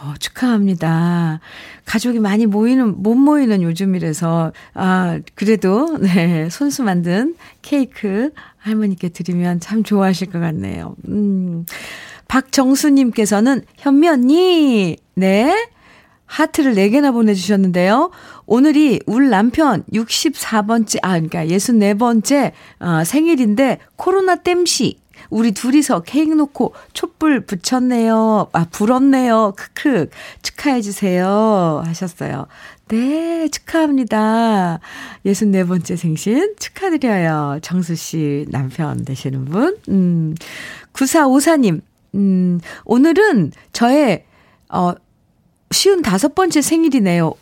어, 0.00 0.14
축하합니다. 0.20 1.40
가족이 1.84 2.20
많이 2.20 2.46
모이는, 2.46 3.02
못 3.02 3.16
모이는 3.16 3.62
요즘이라서, 3.62 4.52
아, 4.74 5.18
그래도, 5.34 5.98
네, 5.98 6.48
손수 6.50 6.84
만든 6.84 7.34
케이크 7.62 8.30
할머니께 8.58 9.08
드리면 9.08 9.58
참 9.58 9.82
좋아하실 9.82 10.30
것 10.30 10.38
같네요. 10.38 10.94
음. 11.08 11.66
박정수님께서는, 12.28 13.62
현미 13.76 14.08
언니, 14.08 14.96
네, 15.14 15.68
하트를 16.28 16.74
4개나 16.74 17.12
보내주셨는데요. 17.12 18.10
오늘이 18.46 19.00
울 19.06 19.30
남편 19.30 19.82
64번째, 19.92 20.98
아, 21.02 21.18
그러니까 21.18 21.44
64번째 21.46 22.52
어, 22.78 23.02
생일인데, 23.04 23.78
코로나 23.96 24.36
땜시 24.36 25.00
우리 25.30 25.52
둘이서 25.52 26.00
케이크 26.02 26.32
놓고 26.32 26.74
촛불 26.92 27.40
붙였네요. 27.40 28.48
아, 28.52 28.66
불었네요. 28.70 29.54
크크. 29.56 30.08
축하해주세요. 30.42 31.82
하셨어요. 31.84 32.46
네, 32.88 33.48
축하합니다. 33.48 34.80
64번째 35.26 35.96
생신 35.96 36.54
축하드려요. 36.58 37.58
정수 37.62 37.94
씨 37.94 38.46
남편 38.50 39.04
되시는 39.04 39.44
분. 39.46 39.76
음, 39.88 40.34
9454님, 40.94 41.82
음, 42.14 42.60
오늘은 42.84 43.52
저의, 43.72 44.24
어, 44.70 44.94
쉬운 45.70 46.02
다섯 46.02 46.34
번째 46.34 46.60
생일이네요. 46.60 47.34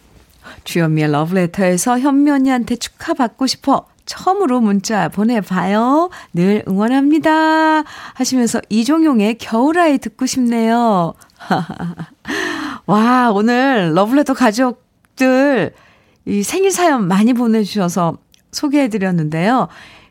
주현미의 0.64 1.10
러브레터에서 1.12 1.98
현면이한테 1.98 2.76
축하받고 2.76 3.46
싶어 3.46 3.86
처음으로 4.04 4.60
문자 4.60 5.08
보내봐요. 5.08 6.10
늘 6.32 6.64
응원합니다. 6.68 7.82
하시면서 8.14 8.60
이종용의 8.68 9.38
겨울아이 9.38 9.98
듣고 9.98 10.26
싶네요. 10.26 11.14
와, 12.86 13.32
오늘 13.32 13.92
러블레터 13.94 14.34
가족들 14.34 15.74
이 16.24 16.42
생일 16.42 16.70
사연 16.70 17.08
많이 17.08 17.32
보내주셔서 17.32 18.18
소개해드렸는데요. 18.52 19.68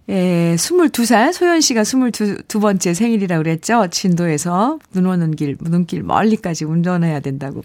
예, 0.08 0.56
22살, 0.56 1.34
소연 1.34 1.62
씨가 1.62 1.82
22번째 1.82 2.94
생일이라고 2.94 3.44
그랬죠. 3.44 3.88
진도에서 3.90 4.80
눈 4.94 5.08
오는 5.08 5.36
길, 5.36 5.58
눈길 5.60 6.04
멀리까지 6.04 6.66
운전해야 6.66 7.22
된다고. 7.22 7.64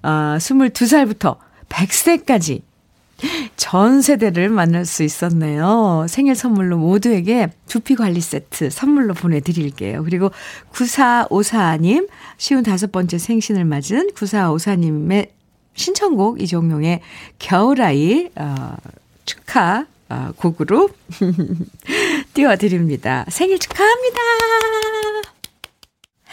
아, 0.00 0.36
22살부터 0.40 1.36
100세까지 1.68 2.62
전 3.56 4.02
세대를 4.02 4.48
만날 4.48 4.84
수 4.86 5.02
있었네요. 5.02 6.06
생일 6.08 6.34
선물로 6.34 6.78
모두에게 6.78 7.48
두피 7.66 7.94
관리 7.94 8.20
세트 8.20 8.70
선물로 8.70 9.14
보내드릴게요. 9.14 10.02
그리고 10.04 10.30
9454님, 10.72 12.08
쉬운 12.38 12.62
다섯 12.62 12.92
번째 12.92 13.18
생신을 13.18 13.64
맞은 13.64 14.10
9454님의 14.14 15.28
신청곡 15.74 16.40
이종용의 16.40 17.00
겨울아이 17.38 18.30
어, 18.36 18.76
축하 19.24 19.86
어, 20.08 20.30
곡으로 20.36 20.88
띄워드립니다. 22.34 23.24
생일 23.28 23.58
축하합니다. 23.58 24.20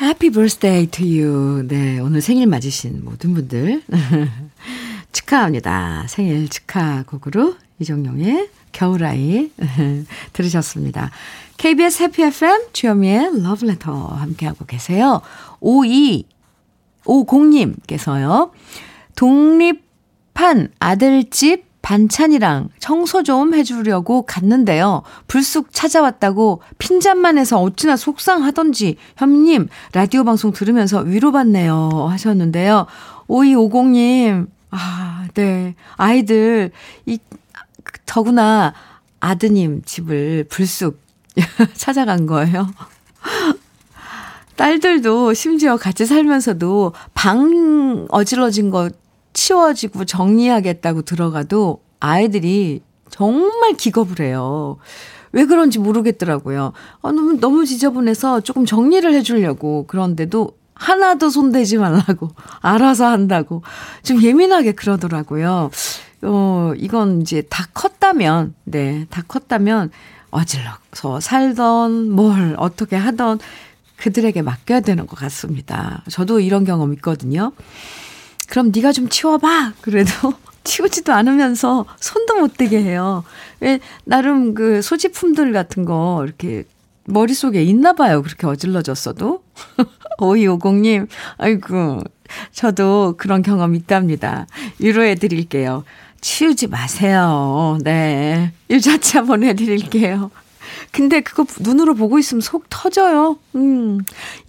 Happy 0.01 0.29
birthday 0.31 0.87
to 0.87 1.05
you. 1.05 1.67
네, 1.67 1.99
오늘 1.99 2.21
생일 2.21 2.47
맞으신 2.47 3.03
모든 3.05 3.33
분들 3.33 3.81
축하합니다. 5.13 6.05
생일 6.07 6.49
축하 6.49 7.03
곡으로 7.03 7.55
이정용의 7.79 8.49
겨울아이 8.71 9.51
들으셨습니다. 10.33 11.11
KBS 11.57 12.03
해피 12.03 12.23
FM 12.23 12.71
주현미의 12.73 13.43
러브레터 13.43 13.93
함께하고 13.93 14.65
계세요. 14.65 15.21
5250님께서요. 15.61 18.51
독립한 19.15 20.69
아들집 20.79 21.65
반찬이랑 21.81 22.69
청소 22.79 23.23
좀 23.23 23.53
해주려고 23.53 24.23
갔는데요. 24.23 25.03
불쑥 25.27 25.69
찾아왔다고 25.71 26.61
핀잔만 26.77 27.37
해서 27.37 27.61
어찌나 27.61 27.95
속상하던지 27.97 28.97
현미님 29.17 29.67
라디오 29.93 30.23
방송 30.23 30.51
들으면서 30.51 30.99
위로받네요 30.99 32.07
하셨는데요. 32.09 32.85
5250님 33.27 34.47
아, 34.69 35.27
네. 35.33 35.75
아이들 35.97 36.71
이 37.05 37.19
더구나 38.05 38.73
아드님 39.19 39.81
집을 39.85 40.45
불쑥 40.49 40.99
찾아간 41.73 42.25
거예요. 42.25 42.67
딸들도 44.55 45.33
심지어 45.33 45.75
같이 45.77 46.05
살면서도 46.05 46.93
방 47.13 48.05
어질러진 48.09 48.69
거 48.69 48.89
치워지고 49.41 50.05
정리하겠다고 50.05 51.01
들어가도 51.01 51.81
아이들이 51.99 52.81
정말 53.09 53.73
기겁을 53.73 54.19
해요. 54.19 54.77
왜 55.31 55.45
그런지 55.45 55.79
모르겠더라고요. 55.79 56.73
아, 57.01 57.11
너무, 57.11 57.39
너무 57.39 57.65
지저분해서 57.65 58.41
조금 58.41 58.65
정리를 58.65 59.11
해주려고. 59.11 59.85
그런데도 59.87 60.51
하나도 60.75 61.31
손대지 61.31 61.77
말라고. 61.77 62.29
알아서 62.61 63.07
한다고. 63.07 63.63
좀 64.03 64.21
예민하게 64.21 64.73
그러더라고요. 64.73 65.71
어, 66.23 66.73
이건 66.77 67.21
이제 67.21 67.41
다 67.49 67.65
컸다면, 67.73 68.53
네, 68.65 69.07
다 69.09 69.23
컸다면 69.27 69.89
어질러서 70.29 71.19
살던 71.19 72.11
뭘 72.11 72.55
어떻게 72.59 72.95
하던 72.95 73.39
그들에게 73.97 74.43
맡겨야 74.43 74.81
되는 74.81 75.07
것 75.07 75.17
같습니다. 75.17 76.03
저도 76.11 76.39
이런 76.39 76.63
경험 76.63 76.93
있거든요. 76.93 77.53
그럼 78.51 78.73
네가 78.75 78.91
좀 78.91 79.07
치워봐. 79.07 79.75
그래도 79.79 80.11
치우지도 80.65 81.13
않으면서 81.13 81.85
손도 82.01 82.35
못 82.35 82.57
대게 82.57 82.83
해요. 82.83 83.23
왜 83.61 83.79
나름 84.03 84.53
그 84.53 84.81
소지품들 84.81 85.53
같은 85.53 85.85
거 85.85 86.21
이렇게 86.25 86.65
머릿속에 87.05 87.63
있나 87.63 87.93
봐요. 87.93 88.21
그렇게 88.21 88.47
어질러졌어도. 88.47 89.41
5250님, 90.19 91.07
아이고, 91.37 92.01
저도 92.51 93.15
그런 93.17 93.41
경험 93.41 93.73
있답니다. 93.73 94.47
위로해 94.79 95.15
드릴게요. 95.15 95.85
치우지 96.19 96.67
마세요. 96.67 97.77
네. 97.83 98.51
유자차 98.69 99.23
보내드릴게요. 99.23 100.29
근데 100.91 101.21
그거 101.21 101.45
눈으로 101.61 101.95
보고 101.95 102.19
있으면 102.19 102.41
속 102.41 102.65
터져요. 102.69 103.37
음. 103.55 103.99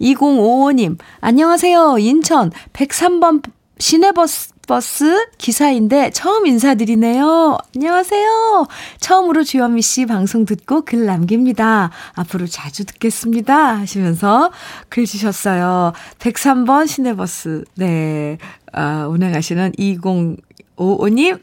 2055님, 0.01 0.97
안녕하세요. 1.21 1.97
인천 1.99 2.51
103번 2.73 3.41
시내버스 3.79 4.53
버스 4.67 5.27
기사인데 5.37 6.11
처음 6.11 6.45
인사드리네요. 6.45 7.57
안녕하세요. 7.75 8.67
처음으로 8.99 9.43
주현미 9.43 9.81
씨 9.81 10.05
방송 10.05 10.45
듣고 10.45 10.85
글 10.85 11.05
남깁니다. 11.05 11.91
앞으로 12.13 12.47
자주 12.47 12.85
듣겠습니다. 12.85 13.77
하시면서 13.79 14.51
글 14.89 15.05
주셨어요. 15.05 15.91
103번 16.19 16.87
시내버스, 16.87 17.65
네, 17.75 18.37
아, 18.71 19.05
운행하시는 19.09 19.73
2055님, 19.73 21.41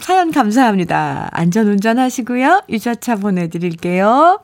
사연 0.00 0.32
감사합니다. 0.32 1.28
안전 1.32 1.68
운전하시고요. 1.68 2.64
유자차 2.68 3.16
보내드릴게요. 3.16 4.40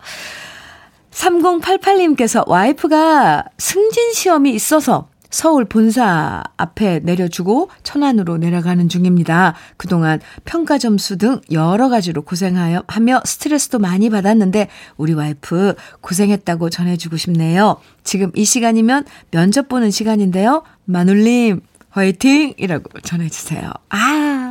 3088님께서 1.10 2.46
와이프가 2.48 3.44
승진 3.58 4.12
시험이 4.12 4.52
있어서 4.52 5.08
서울 5.34 5.64
본사 5.64 6.44
앞에 6.56 7.00
내려주고 7.00 7.68
천안으로 7.82 8.36
내려가는 8.36 8.88
중입니다. 8.88 9.54
그동안 9.76 10.20
평가 10.44 10.78
점수 10.78 11.18
등 11.18 11.40
여러 11.50 11.88
가지로 11.88 12.22
고생하여 12.22 12.84
하며 12.86 13.20
스트레스도 13.24 13.80
많이 13.80 14.10
받았는데 14.10 14.68
우리 14.96 15.12
와이프 15.12 15.74
고생했다고 16.02 16.70
전해주고 16.70 17.16
싶네요. 17.16 17.78
지금 18.04 18.30
이 18.36 18.44
시간이면 18.44 19.06
면접 19.32 19.66
보는 19.68 19.90
시간인데요. 19.90 20.62
마눌님 20.84 21.62
화이팅! 21.90 22.54
이라고 22.56 23.00
전해주세요. 23.00 23.72
아, 23.88 24.43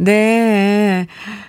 네. 0.00 1.06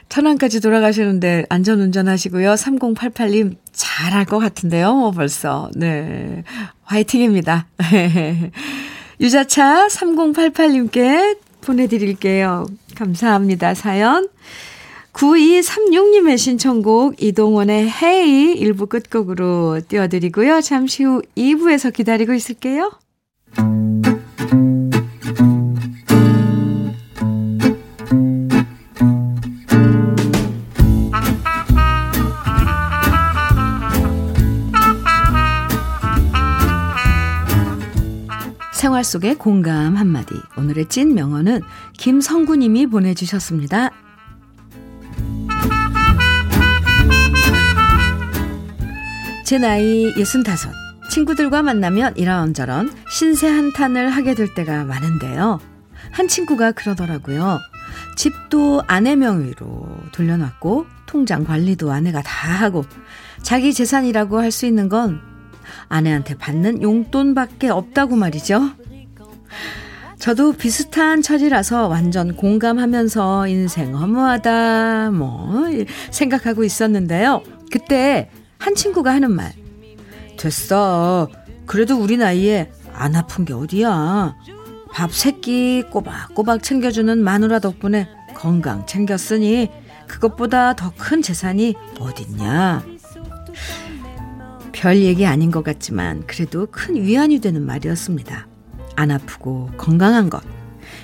천안까지 0.10 0.60
돌아가시는데 0.60 1.46
안전 1.48 1.80
운전 1.80 2.10
하시고요. 2.10 2.54
3088님 2.56 3.56
잘할 3.72 4.26
것 4.26 4.40
같은데요. 4.40 4.94
뭐 4.94 5.12
벌써. 5.12 5.72
네. 5.74 6.44
화이팅입니다. 6.84 7.68
유자차 9.22 9.88
3088님께 9.88 11.38
보내드릴게요. 11.62 12.66
감사합니다. 12.96 13.74
사연. 13.74 14.28
9236님의 15.14 16.38
신청곡 16.38 17.24
이동원의 17.24 17.90
헤이 17.90 18.56
1부 18.56 18.90
끝곡으로 18.90 19.80
띄워드리고요. 19.88 20.60
잠시 20.62 21.04
후 21.04 21.22
2부에서 21.38 21.94
기다리고 21.94 22.34
있을게요. 22.34 22.92
생활 39.02 39.04
속의 39.04 39.36
공감 39.36 39.96
한마디. 39.96 40.36
오늘의 40.58 40.88
찐 40.88 41.14
명언은 41.16 41.62
김성구님이 41.98 42.88
보내주셨습니다. 42.88 43.90
제 49.44 49.58
나이 49.58 50.14
65. 50.18 50.70
친구들과 51.10 51.64
만나면 51.64 52.16
이런저런 52.16 52.92
신세 53.10 53.48
한탄을 53.48 54.10
하게 54.10 54.36
될 54.36 54.54
때가 54.54 54.86
많은데요. 54.86 55.60
한 56.12 56.28
친구가 56.28 56.72
그러더라고요. 56.72 57.60
집도 58.16 58.84
아내 58.88 59.16
명의로 59.16 59.88
돌려놨고, 60.12 60.86
통장 61.08 61.44
관리도 61.44 61.92
아내가 61.92 62.22
다 62.22 62.52
하고, 62.52 62.86
자기 63.42 63.74
재산이라고 63.74 64.40
할 64.40 64.52
수 64.52 64.66
있는 64.66 64.90
건 64.90 65.22
아내한테 65.90 66.38
받는 66.38 66.82
용돈밖에 66.82 67.70
없다고 67.70 68.16
말이죠. 68.16 68.81
저도 70.20 70.54
비슷한 70.54 71.22
처지라서 71.24 71.88
완전 71.88 72.36
공감하면서 72.36 73.48
인생 73.48 73.96
허무하다, 73.98 75.12
뭐, 75.12 75.64
생각하고 76.12 76.64
있었는데요. 76.64 77.42
그때 77.72 78.30
한 78.60 78.76
친구가 78.76 79.12
하는 79.12 79.32
말. 79.32 79.52
됐어. 80.38 81.28
그래도 81.66 81.98
우리 82.00 82.18
나이에 82.18 82.72
안 82.94 83.16
아픈 83.16 83.46
게 83.46 83.54
어디야. 83.54 84.36
밥 84.94 85.14
세끼 85.14 85.84
꼬박꼬박 85.90 86.62
챙겨주는 86.62 87.18
마누라 87.18 87.60
덕분에 87.60 88.08
건강 88.36 88.86
챙겼으니 88.86 89.70
그것보다 90.08 90.76
더 90.76 90.92
큰 90.98 91.22
재산이 91.22 91.74
어딨냐. 92.00 92.84
별 94.74 94.98
얘기 94.98 95.26
아닌 95.26 95.50
것 95.50 95.64
같지만 95.64 96.26
그래도 96.28 96.68
큰 96.70 96.96
위안이 96.96 97.40
되는 97.40 97.66
말이었습니다. 97.66 98.48
안 99.02 99.10
아프고 99.10 99.72
건강한 99.78 100.30
것. 100.30 100.44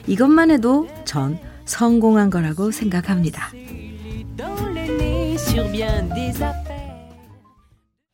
이것만 0.06 0.52
해도 0.52 0.88
전 1.04 1.40
성공한 1.66 2.30
거라고 2.30 2.70
생각합니다. 2.70 3.50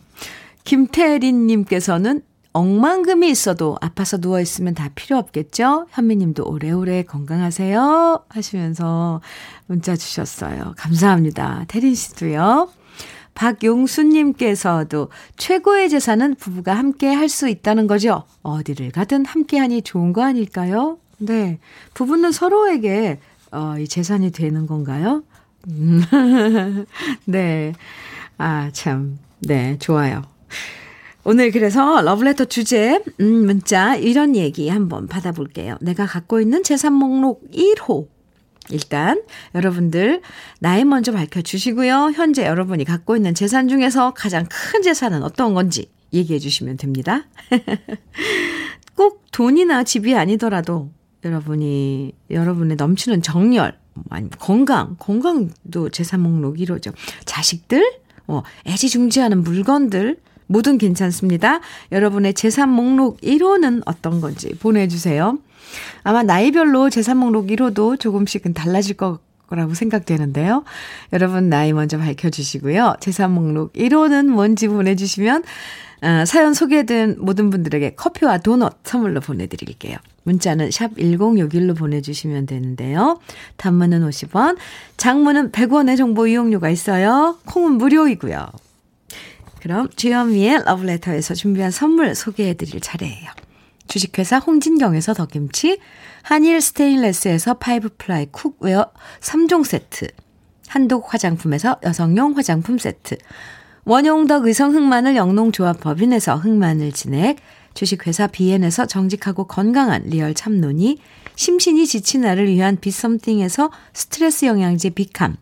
김태린님께서는 0.64 2.22
억만금이 2.54 3.30
있어도 3.30 3.78
아파서 3.80 4.18
누워있으면 4.18 4.74
다 4.74 4.90
필요 4.94 5.18
없겠죠? 5.18 5.88
현미님도 5.92 6.44
오래오래 6.46 7.04
건강하세요. 7.04 8.26
하시면서 8.28 9.22
문자 9.68 9.96
주셨어요. 9.96 10.74
감사합니다. 10.78 11.64
태린 11.70 11.96
씨도요. 11.96 12.70
박용수님께서도 13.34 15.08
최고의 15.38 15.90
재산은 15.90 16.36
부부가 16.36 16.74
함께 16.74 17.08
할 17.14 17.30
수 17.30 17.48
있다는 17.48 17.88
거죠. 17.88 18.24
어디를 18.44 18.92
가든 18.92 19.26
함께 19.26 19.58
하니 19.58 19.82
좋은 19.82 20.12
거 20.12 20.22
아닐까요? 20.24 20.98
네. 21.18 21.58
부부는 21.94 22.34
서로에게 22.34 23.20
어, 23.54 23.76
이 23.80 23.88
재산이 23.88 24.32
되는 24.32 24.68
건가요? 24.68 25.24
네. 27.26 27.74
아, 28.44 28.72
참. 28.74 29.20
네, 29.42 29.78
좋아요. 29.78 30.24
오늘 31.24 31.52
그래서 31.52 32.02
러브레터 32.02 32.46
주제, 32.46 33.00
음, 33.20 33.46
문자, 33.46 33.96
이런 33.96 34.36
얘기 34.36 34.68
한번 34.68 35.06
받아볼게요. 35.06 35.78
내가 35.80 36.08
갖고 36.08 36.42
있는 36.42 36.64
재산 36.64 36.94
목록 36.94 37.44
1호. 37.52 38.08
일단, 38.72 39.22
여러분들, 39.54 40.24
나이 40.60 40.84
먼저 40.84 41.12
밝혀주시고요. 41.12 42.14
현재 42.16 42.44
여러분이 42.44 42.84
갖고 42.84 43.16
있는 43.16 43.36
재산 43.36 43.68
중에서 43.68 44.16
가장 44.16 44.48
큰 44.50 44.82
재산은 44.82 45.22
어떤 45.22 45.54
건지 45.54 45.92
얘기해 46.12 46.40
주시면 46.40 46.78
됩니다. 46.78 47.28
꼭 48.98 49.24
돈이나 49.32 49.84
집이 49.84 50.16
아니더라도 50.16 50.90
여러분이, 51.24 52.14
여러분의 52.32 52.76
넘치는 52.78 53.22
정열, 53.22 53.78
아니 54.10 54.32
건강, 54.32 54.96
건강도 54.98 55.90
재산 55.90 56.22
목록 56.22 56.58
1호죠. 56.58 56.92
자식들, 57.26 58.02
어, 58.32 58.44
애지중지하는 58.66 59.44
물건들, 59.44 60.18
뭐든 60.48 60.78
괜찮습니다. 60.78 61.60
여러분의 61.92 62.34
재산 62.34 62.70
목록 62.70 63.20
1호는 63.22 63.84
어떤 63.86 64.22
건지 64.22 64.54
보내주세요. 64.60 65.38
아마 66.04 66.24
나이별로 66.24 66.90
재산 66.90 67.18
목록 67.18 67.48
1호도 67.48 68.00
조금씩은 68.00 68.54
달라질 68.54 68.96
거라고 68.98 69.74
생각되는데요. 69.74 70.64
여러분 71.14 71.50
나이 71.50 71.74
먼저 71.74 71.98
밝혀주시고요. 71.98 72.96
재산 73.00 73.32
목록 73.32 73.74
1호는 73.74 74.28
뭔지 74.28 74.68
보내주시면 74.68 75.44
어, 76.04 76.26
사연 76.26 76.54
소개된 76.54 77.18
모든 77.20 77.50
분들에게 77.50 77.92
커피와 77.96 78.40
도넛 78.40 78.80
선물로 78.84 79.22
보내드릴게요. 79.22 79.98
문자는 80.24 80.72
샵 80.72 80.96
1061로 80.96 81.78
보내주시면 81.78 82.46
되는데요. 82.46 83.20
단문은 83.58 84.08
50원, 84.08 84.58
장문은 84.98 85.52
100원의 85.52 85.98
정보 85.98 86.28
이용료가 86.28 86.70
있어요. 86.70 87.38
콩은 87.46 87.74
무료이고요. 87.74 88.48
그럼 89.62 89.90
주현미의 89.96 90.64
러브레터에서 90.66 91.34
준비한 91.34 91.72
선물 91.72 92.16
소개해드릴 92.16 92.82
차례예요. 92.82 93.30
주식회사 93.88 94.40
홍진경에서 94.40 95.14
더김치, 95.14 95.80
한일 96.24 96.62
스테인레스에서 96.62 97.56
five 97.56 97.90
ply 97.98 98.28
cookware 98.32 98.92
3종 99.20 99.66
세트, 99.66 100.08
한독 100.68 101.14
화장품에서 101.14 101.78
여성용 101.84 102.38
화장품 102.38 102.78
세트, 102.78 103.18
원용덕 103.84 104.46
의성 104.46 104.74
흑마늘 104.74 105.16
영농조합 105.16 105.82
법인에서 105.82 106.38
흑마늘 106.38 106.92
진액, 106.92 107.38
주식회사 107.74 108.28
비엔에서 108.28 108.86
정직하고 108.86 109.46
건강한 109.46 110.04
리얼 110.06 110.34
참논이, 110.34 110.98
심신이 111.36 111.88
지친 111.88 112.22
나를 112.22 112.48
위한 112.48 112.78
비썸띵에서 112.80 113.72
스트레스 113.94 114.46
영양제 114.46 114.92
비캄, 114.92 115.38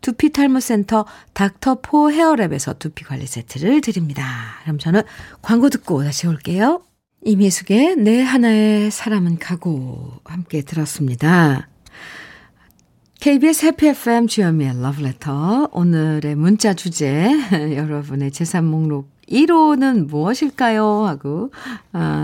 두피 0.00 0.30
탈모 0.30 0.60
센터 0.60 1.06
닥터 1.32 1.76
포 1.80 2.10
헤어랩에서 2.10 2.78
두피 2.78 3.04
관리 3.04 3.26
세트를 3.26 3.80
드립니다. 3.80 4.24
그럼 4.62 4.78
저는 4.78 5.02
광고 5.40 5.70
듣고 5.70 6.02
다시 6.04 6.26
올게요. 6.26 6.82
이미숙의 7.24 7.96
내 7.96 8.20
하나의 8.20 8.90
사람은 8.90 9.38
가고 9.38 10.12
함께 10.24 10.62
들었습니다. 10.62 11.68
KBS 13.20 13.66
해피 13.66 13.86
FM 13.86 14.26
주현미의 14.26 14.82
러브레터 14.82 15.68
오늘의 15.70 16.34
문자 16.34 16.74
주제 16.74 17.30
여러분의 17.76 18.32
재산 18.32 18.64
목록 18.66 19.08
1호는 19.32 20.08
무엇일까요? 20.08 21.06
하고 21.06 21.50
아, 21.92 22.22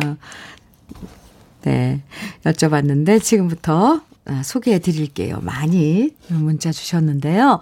네 1.62 2.02
여쭤봤는데 2.44 3.22
지금부터 3.22 4.00
아, 4.26 4.42
소개해 4.42 4.78
드릴게요. 4.78 5.40
많이 5.42 6.10
문자 6.28 6.70
주셨는데요. 6.70 7.60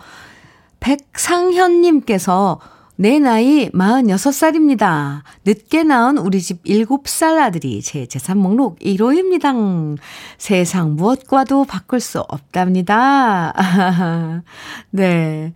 백상현님께서 0.81 2.61
내 2.97 3.19
나이 3.19 3.69
46살입니다. 3.71 5.23
늦게 5.45 5.85
낳은 5.85 6.19
우리 6.19 6.41
집 6.41 6.65
7살 6.65 7.39
아들이 7.39 7.83
제 7.83 8.07
재산 8.07 8.39
목록 8.39 8.79
1호입니다. 8.81 9.99
세상 10.39 10.97
무엇과도 10.97 11.65
바꿀 11.65 12.01
수 12.01 12.21
없답니다. 12.21 13.53
네. 14.91 15.53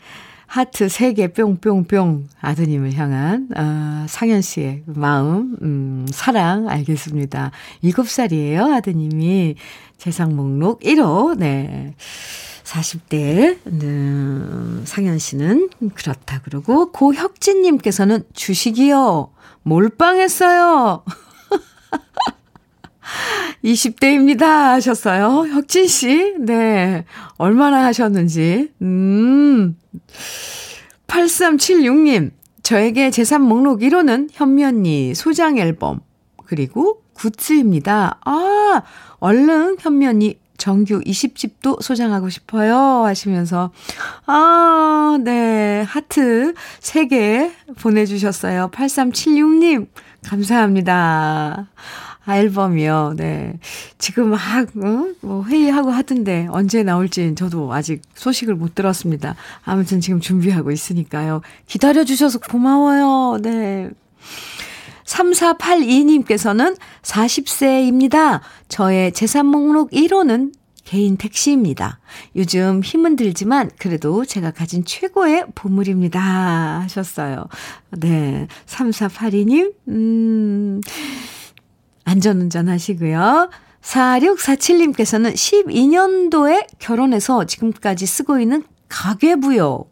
하트 0.51 0.89
3개 0.89 1.33
뿅뿅뿅 1.33 2.27
아드님을 2.41 2.95
향한 2.95 3.49
어, 3.57 4.05
상현 4.09 4.43
씨의 4.43 4.83
마음, 4.85 5.57
음, 5.63 6.07
사랑 6.11 6.69
알겠습니다. 6.69 7.53
7살이에요, 7.85 8.75
아드님이. 8.75 9.55
재산 9.97 10.35
목록 10.35 10.81
1호. 10.81 11.39
네. 11.39 11.95
40대 12.65 13.59
음, 13.69 14.83
상현 14.85 15.21
씨는 15.21 15.71
그렇다 15.95 16.41
그러고 16.41 16.91
고혁진 16.91 17.63
님께서는 17.63 18.25
주식이요. 18.33 19.31
몰빵했어요. 19.63 21.05
20대입니다 23.65 24.41
하셨어요. 24.41 25.47
혁진 25.53 25.87
씨. 25.87 26.35
네. 26.39 27.05
얼마나 27.37 27.85
하셨는지. 27.85 28.71
음. 28.83 29.77
8376님. 31.07 32.33
저에게 32.63 33.11
재산 33.11 33.43
목록 33.43 33.81
1호는 33.81 34.29
현미 34.33 34.65
언니 34.65 35.15
소장 35.15 35.59
앨범 35.59 36.01
그리고 36.47 37.03
굿즈입니다. 37.15 38.21
아, 38.25 38.83
얼른 39.19 39.77
현미 39.81 40.07
언니 40.07 40.39
정규 40.57 41.01
20집도 41.01 41.83
소장하고 41.83 42.29
싶어요. 42.29 42.77
하시면서, 42.77 43.73
아, 44.27 45.19
네. 45.25 45.83
하트 45.83 46.55
3개 46.81 47.51
보내 47.81 48.05
주셨어요. 48.05 48.71
8376님, 48.73 49.89
감사합니다. 50.25 51.69
아, 52.31 52.37
앨범이요. 52.39 53.15
네. 53.17 53.59
지금 53.99 54.31
막, 54.31 54.39
어? 54.77 55.09
뭐 55.21 55.43
회의하고 55.45 55.91
하던데 55.91 56.47
언제 56.51 56.85
나올지 56.85 57.35
저도 57.35 57.73
아직 57.73 58.03
소식을 58.15 58.55
못 58.55 58.77
들었습니다. 58.77 59.35
아무튼 59.65 60.01
지금 60.01 60.21
준비하고 60.21 60.71
있으니까요. 60.71 61.41
기다려주셔서 61.67 62.39
고마워요. 62.39 63.39
네. 63.43 63.91
3482님께서는 65.05 66.77
40세입니다. 67.03 68.41
저의 68.69 69.11
재산 69.13 69.47
목록 69.47 69.91
1호는 69.91 70.53
개인 70.85 71.17
택시입니다. 71.17 72.01
요즘 72.37 72.81
힘은 72.83 73.17
들지만 73.17 73.71
그래도 73.79 74.25
제가 74.25 74.51
가진 74.51 74.85
최고의 74.85 75.47
보물입니다. 75.55 76.81
하셨어요. 76.83 77.47
네. 77.93 78.47
3482님, 78.67 79.73
음, 79.89 80.81
안전운전 82.05 82.69
하시고요. 82.69 83.51
4647님께서는 83.83 85.33
12년도에 85.35 86.67
결혼해서 86.79 87.47
지금까지 87.47 88.07
쓰고 88.07 88.39
있는 88.41 88.65
가계부요. 88.89 89.85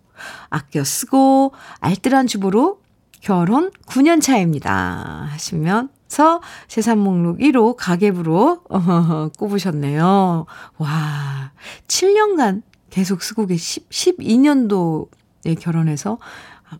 아껴 0.50 0.84
쓰고 0.84 1.52
알뜰한 1.80 2.26
주부로 2.26 2.80
결혼 3.20 3.70
9년 3.86 4.20
차입니다. 4.20 5.28
하시면서 5.30 6.40
재산 6.66 6.98
목록 6.98 7.38
1호 7.38 7.74
가계부로 7.76 8.62
어, 8.68 9.28
꼽으셨네요. 9.38 10.46
와, 10.78 11.52
7년간 11.86 12.62
계속 12.90 13.22
쓰고 13.22 13.46
계시, 13.46 13.80
12년도에 13.88 15.58
결혼해서 15.58 16.18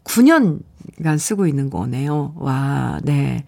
9년간 0.04 1.18
쓰고 1.18 1.46
있는 1.46 1.70
거네요. 1.70 2.34
와, 2.36 2.98
네. 3.02 3.44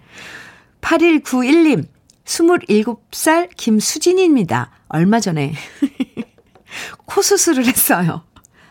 8191님, 0.80 1.86
27살 2.24 3.50
김수진입니다. 3.56 4.70
얼마 4.88 5.20
전에 5.20 5.54
코 7.06 7.22
수술을 7.22 7.66
했어요. 7.66 8.22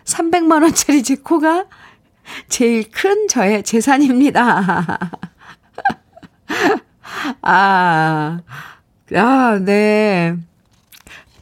300만원짜리 0.06 1.04
제 1.04 1.16
코가 1.16 1.66
제일 2.48 2.90
큰 2.90 3.28
저의 3.28 3.64
재산입니다. 3.64 5.12
아, 7.42 8.42
아, 9.16 9.60
네. 9.64 10.36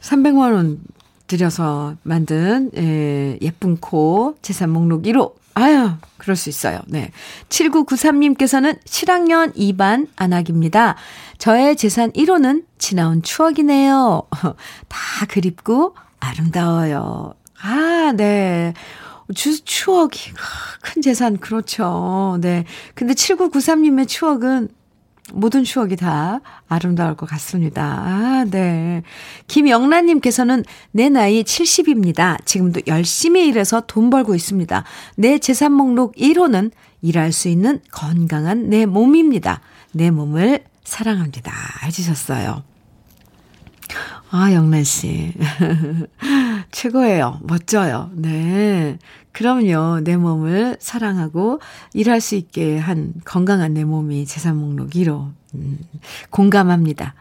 300만원 0.00 0.78
들여서 1.26 1.96
만든, 2.02 2.70
예, 2.74 3.38
예쁜 3.42 3.76
코, 3.76 4.36
재산 4.40 4.70
목록 4.70 5.02
1호. 5.02 5.34
아유, 5.58 5.90
그럴 6.18 6.36
수 6.36 6.48
있어요. 6.48 6.80
네. 6.86 7.10
7993님께서는 7.48 8.80
7학년 8.84 9.52
2반 9.56 10.06
안학입니다. 10.14 10.94
저의 11.38 11.74
재산 11.74 12.12
1호는 12.12 12.64
지나온 12.78 13.22
추억이네요. 13.22 14.22
다 14.88 15.26
그립고 15.28 15.96
아름다워요. 16.20 17.34
아, 17.60 18.12
네. 18.16 18.72
주, 19.34 19.64
추억이 19.64 20.32
큰 20.80 21.02
재산, 21.02 21.38
그렇죠. 21.38 22.38
네. 22.40 22.64
근데 22.94 23.14
7993님의 23.14 24.06
추억은 24.06 24.68
모든 25.32 25.64
추억이 25.64 25.96
다 25.96 26.40
아름다울 26.68 27.16
것 27.16 27.28
같습니다. 27.28 27.82
아, 27.82 28.44
네. 28.50 29.02
김영란님께서는 29.46 30.64
내 30.92 31.08
나이 31.08 31.42
70입니다. 31.42 32.44
지금도 32.44 32.80
열심히 32.86 33.46
일해서 33.46 33.82
돈 33.86 34.10
벌고 34.10 34.34
있습니다. 34.34 34.84
내 35.16 35.38
재산 35.38 35.72
목록 35.72 36.16
1호는 36.16 36.70
일할 37.02 37.32
수 37.32 37.48
있는 37.48 37.80
건강한 37.92 38.68
내 38.70 38.86
몸입니다. 38.86 39.60
내 39.92 40.10
몸을 40.10 40.64
사랑합니다. 40.84 41.52
해주셨어요. 41.84 42.62
아, 44.30 44.52
영란 44.52 44.84
씨. 44.84 45.32
최고예요. 46.70 47.40
멋져요. 47.42 48.10
네. 48.14 48.98
그럼요. 49.32 50.00
내 50.00 50.16
몸을 50.16 50.76
사랑하고 50.80 51.60
일할 51.94 52.20
수 52.20 52.34
있게 52.34 52.78
한 52.78 53.14
건강한 53.24 53.74
내 53.74 53.84
몸이 53.84 54.26
재산 54.26 54.56
목록 54.56 54.90
1호. 54.90 55.30
음, 55.54 55.78
공감합니다. 56.30 57.14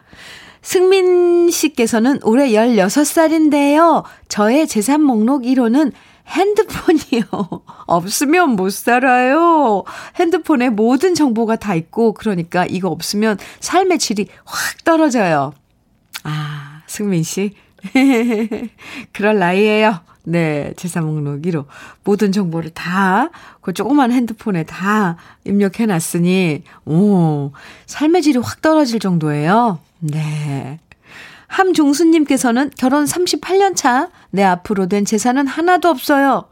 승민 0.61 1.49
씨께서는 1.49 2.19
올해 2.23 2.49
16살인데요. 2.49 4.03
저의 4.27 4.67
재산 4.67 5.01
목록 5.01 5.43
1호는 5.43 5.93
핸드폰이요. 6.27 7.23
없으면 7.87 8.51
못 8.51 8.73
살아요. 8.73 9.83
핸드폰에 10.17 10.69
모든 10.69 11.15
정보가 11.15 11.55
다 11.55 11.73
있고, 11.75 12.13
그러니까 12.13 12.65
이거 12.65 12.89
없으면 12.89 13.37
삶의 13.59 13.99
질이 13.99 14.27
확 14.43 14.83
떨어져요. 14.83 15.53
아, 16.23 16.81
승민 16.87 17.23
씨. 17.23 17.55
그럴 19.13 19.39
나이에요. 19.39 20.01
네, 20.23 20.73
재산 20.75 21.05
목록 21.05 21.41
1호. 21.41 21.65
모든 22.03 22.33
정보를 22.33 22.71
다, 22.71 23.29
그 23.61 23.71
조그만 23.71 24.11
핸드폰에 24.11 24.63
다 24.63 25.15
입력해 25.45 25.85
놨으니, 25.85 26.63
오, 26.85 27.51
삶의 27.85 28.21
질이 28.23 28.39
확 28.39 28.61
떨어질 28.61 28.99
정도예요. 28.99 29.79
네. 29.99 30.79
함종수님께서는 31.47 32.71
결혼 32.77 33.05
38년 33.05 33.75
차, 33.75 34.09
내 34.31 34.43
앞으로 34.43 34.87
된 34.87 35.05
재산은 35.05 35.47
하나도 35.47 35.87
없어요. 35.87 36.49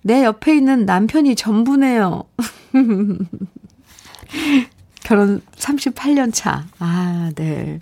내 0.00 0.24
옆에 0.24 0.56
있는 0.56 0.86
남편이 0.86 1.36
전부네요. 1.36 2.24
결혼 5.04 5.42
38년 5.56 6.32
차. 6.32 6.64
아, 6.78 7.30
네. 7.34 7.80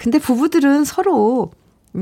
근데 0.00 0.18
부부들은 0.18 0.86
서로 0.86 1.52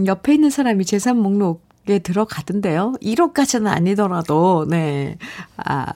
옆에 0.06 0.34
있는 0.34 0.50
사람이 0.50 0.84
재산 0.84 1.18
목록에 1.18 1.98
들어가던데요. 1.98 2.94
1호까지는 3.02 3.66
아니더라도, 3.66 4.66
네. 4.70 5.18
아, 5.56 5.94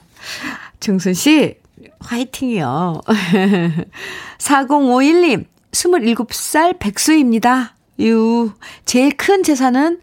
중순 0.81 1.13
씨, 1.13 1.55
화이팅이요. 2.01 3.03
4051님, 4.37 5.45
27살 5.71 6.77
백수입니다. 6.77 7.73
유, 8.01 8.51
제일 8.83 9.15
큰 9.15 9.41
재산은, 9.41 10.01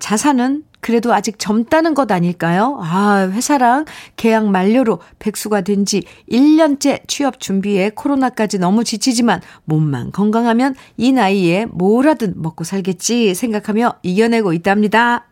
자산은 0.00 0.64
그래도 0.86 1.12
아직 1.12 1.40
젊다는 1.40 1.94
것 1.94 2.12
아닐까요? 2.12 2.78
아, 2.80 3.28
회사랑 3.32 3.86
계약 4.14 4.46
만료로 4.46 5.00
백수가 5.18 5.62
된 5.62 5.84
지 5.84 6.04
1년째 6.30 7.08
취업 7.08 7.40
준비에 7.40 7.90
코로나까지 7.90 8.60
너무 8.60 8.84
지치지만 8.84 9.40
몸만 9.64 10.12
건강하면 10.12 10.76
이 10.96 11.10
나이에 11.10 11.66
뭐라든 11.66 12.34
먹고 12.36 12.62
살겠지 12.62 13.34
생각하며 13.34 13.96
이겨내고 14.04 14.52
있답니다. 14.52 15.26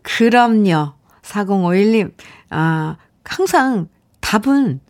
그럼요. 0.00 0.94
4051님, 1.22 2.12
아, 2.48 2.96
항상 3.22 3.88
답은 4.20 4.80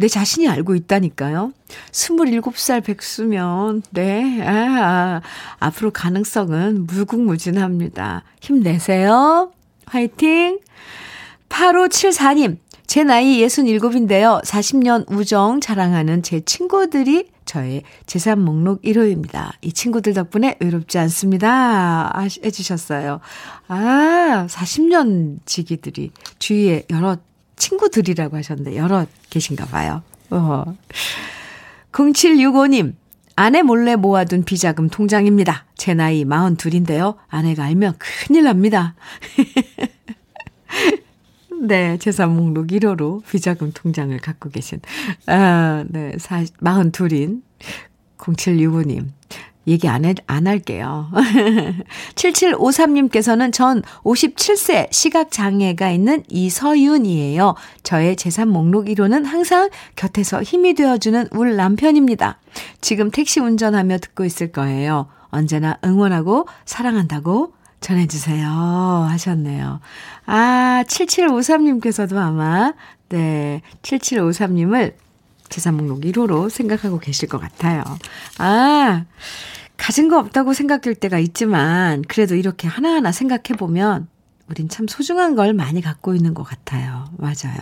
내 0.00 0.08
자신이 0.08 0.48
알고 0.48 0.74
있다니까요. 0.76 1.52
27살 1.92 2.82
백수면, 2.82 3.82
네, 3.90 4.40
아, 4.42 4.50
아, 4.50 5.20
앞으로 5.58 5.90
가능성은 5.90 6.86
무궁무진합니다. 6.86 8.24
힘내세요. 8.40 9.52
화이팅! 9.84 10.60
8574님, 11.50 12.56
제 12.86 13.04
나이 13.04 13.44
67인데요. 13.44 14.42
40년 14.42 15.04
우정 15.12 15.60
자랑하는 15.60 16.22
제 16.22 16.40
친구들이 16.40 17.28
저의 17.44 17.82
재산 18.06 18.40
목록 18.42 18.80
1호입니다. 18.80 19.50
이 19.60 19.70
친구들 19.70 20.14
덕분에 20.14 20.56
외롭지 20.60 20.96
않습니다. 20.96 22.10
해주셨어요. 22.42 23.20
아, 23.68 24.46
40년 24.48 25.40
지기들이 25.44 26.12
주위에 26.38 26.84
여러 26.88 27.18
친구들이라고 27.60 28.36
하셨는데 28.36 28.76
여러 28.76 29.06
계신가 29.30 29.66
봐요. 29.66 30.02
어. 30.30 30.76
0765님, 31.92 32.94
아내 33.36 33.62
몰래 33.62 33.96
모아둔 33.96 34.44
비자금 34.44 34.88
통장입니다. 34.88 35.66
제 35.76 35.94
나이 35.94 36.24
42인데요. 36.24 37.16
아내가 37.28 37.64
알면 37.64 37.94
큰일 37.98 38.44
납니다. 38.44 38.94
네, 41.62 41.98
재산 41.98 42.34
목록 42.34 42.68
1호로 42.68 43.22
비자금 43.28 43.72
통장을 43.72 44.16
갖고 44.18 44.48
계신, 44.48 44.80
아, 45.26 45.84
네, 45.88 46.12
42인 46.16 47.42
0765님. 48.16 49.08
얘기 49.66 49.88
안, 49.88 50.04
해, 50.04 50.14
안 50.26 50.46
할게요. 50.46 51.10
7753님께서는 52.14 53.52
전 53.52 53.82
57세 54.02 54.92
시각장애가 54.92 55.90
있는 55.90 56.22
이서윤이에요. 56.28 57.54
저의 57.82 58.16
재산 58.16 58.48
목록 58.48 58.86
1호는 58.86 59.24
항상 59.24 59.70
곁에서 59.96 60.42
힘이 60.42 60.74
되어주는 60.74 61.28
울 61.32 61.56
남편입니다. 61.56 62.38
지금 62.80 63.10
택시 63.10 63.40
운전하며 63.40 63.98
듣고 63.98 64.24
있을 64.24 64.50
거예요. 64.50 65.06
언제나 65.28 65.78
응원하고 65.84 66.46
사랑한다고 66.64 67.52
전해주세요. 67.80 68.48
하셨네요. 68.48 69.80
아, 70.26 70.84
7753님께서도 70.86 72.16
아마, 72.16 72.74
네, 73.08 73.62
7753님을 73.82 74.94
재산 75.50 75.76
목록 75.76 76.00
1호로 76.00 76.48
생각하고 76.48 76.98
계실 76.98 77.28
것 77.28 77.38
같아요. 77.38 77.84
아, 78.38 79.04
가진 79.76 80.08
거 80.08 80.18
없다고 80.18 80.54
생각될 80.54 80.94
때가 80.94 81.18
있지만, 81.18 82.02
그래도 82.08 82.34
이렇게 82.34 82.68
하나하나 82.68 83.12
생각해보면, 83.12 84.08
우린 84.50 84.68
참 84.68 84.88
소중한 84.88 85.36
걸 85.36 85.54
많이 85.54 85.80
갖고 85.80 86.14
있는 86.14 86.34
것 86.34 86.42
같아요. 86.42 87.08
맞아요. 87.18 87.60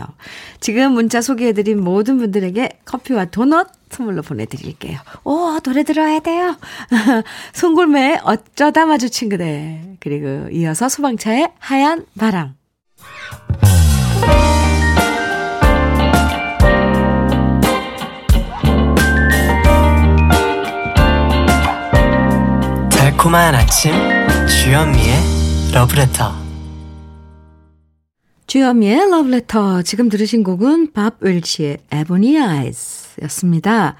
지금 0.58 0.92
문자 0.92 1.20
소개해드린 1.20 1.82
모든 1.82 2.16
분들에게 2.16 2.80
커피와 2.86 3.26
도넛 3.26 3.68
선물로 3.90 4.22
보내드릴게요. 4.22 4.98
오, 5.24 5.60
노래 5.60 5.82
들어야 5.82 6.18
돼요. 6.20 6.56
송골매 7.52 8.20
어쩌다 8.24 8.86
마주친 8.86 9.28
그대. 9.28 9.96
그리고 10.00 10.48
이어서 10.50 10.88
소방차의 10.88 11.52
하얀 11.58 12.06
바람. 12.18 12.57
달콤한 23.28 23.54
아침 23.54 23.92
주현미의 24.46 25.14
러브레터 25.74 26.32
주현미의 28.46 29.10
러브레터 29.10 29.82
지금 29.82 30.08
들으신 30.08 30.42
곡은 30.42 30.94
밥 30.94 31.16
웰치의 31.20 31.76
Ebony 31.92 32.36
Eyes 32.36 33.20
였습니다. 33.24 33.96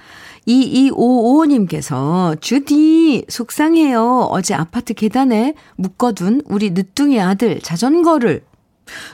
2255님께서 0.46 2.40
주디 2.40 3.26
속상해요. 3.28 4.28
어제 4.30 4.54
아파트 4.54 4.94
계단에 4.94 5.52
묶어둔 5.76 6.40
우리 6.46 6.70
늦둥이 6.70 7.20
아들 7.20 7.60
자전거를 7.60 8.42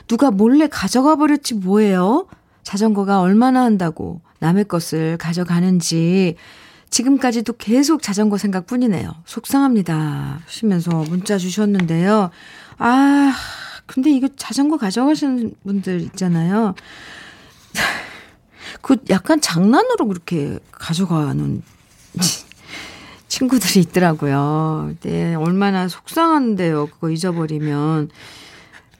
누가 0.07 0.31
몰래 0.31 0.67
가져가 0.67 1.17
버렸지 1.17 1.55
뭐예요? 1.55 2.27
자전거가 2.63 3.19
얼마나 3.19 3.63
한다고 3.63 4.21
남의 4.39 4.65
것을 4.65 5.17
가져가는지 5.17 6.37
지금까지도 6.95 7.51
계속 7.57 8.01
자전거 8.01 8.37
생각뿐이네요. 8.37 9.13
속상합니다. 9.25 10.39
하시면서 10.45 10.91
문자 11.09 11.37
주셨는데요. 11.37 12.29
아, 12.77 13.33
근데 13.85 14.11
이거 14.11 14.29
자전거 14.37 14.77
가져가시는 14.77 15.55
분들 15.65 15.99
있잖아요. 16.03 16.73
그 18.81 18.95
약간 19.09 19.41
장난으로 19.41 20.07
그렇게 20.07 20.57
가져가는 20.71 21.61
친구들이 23.27 23.81
있더라고요. 23.81 24.95
네, 25.01 25.35
얼마나 25.35 25.89
속상한데요. 25.89 26.87
그거 26.87 27.09
잊어버리면. 27.09 28.09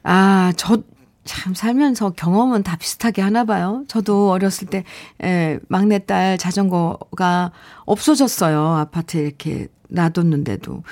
아, 0.03 0.51
저, 0.57 0.83
참 1.25 1.53
살면서 1.53 2.11
경험은 2.11 2.63
다 2.63 2.75
비슷하게 2.77 3.21
하나 3.21 3.43
봐요. 3.43 3.83
저도 3.87 4.29
어렸을 4.31 4.67
때 4.67 4.83
에, 5.23 5.59
막내딸 5.67 6.37
자전거가 6.37 7.51
없어졌어요. 7.85 8.61
아파트에 8.75 9.21
이렇게 9.21 9.67
놔뒀는데도 9.89 10.83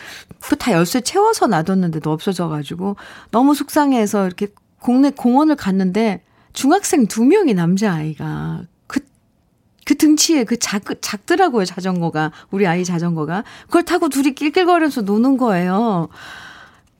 그 0.42 0.56
다 0.56 0.72
열쇠 0.74 1.02
채워서 1.02 1.48
놔뒀는데도 1.48 2.12
없어져 2.12 2.48
가지고 2.48 2.96
너무 3.32 3.56
속상해서 3.56 4.26
이렇게 4.28 4.48
공내 4.80 5.12
공원을 5.12 5.56
갔는데 5.56 6.24
중학생 6.54 7.08
두 7.08 7.24
명이 7.26 7.54
남자 7.54 7.94
아이가 7.94 8.64
그, 8.88 9.00
그 9.86 9.96
등치에 9.96 10.44
그 10.44 10.58
작, 10.60 10.84
작더라고요, 11.02 11.66
자전거가. 11.66 12.32
우리 12.52 12.68
아이 12.68 12.86
자전거가. 12.86 13.44
그걸 13.66 13.84
타고 13.84 14.10
둘이 14.10 14.36
낄낄거려서 14.36 15.02
노는 15.02 15.38
거예요. 15.38 16.10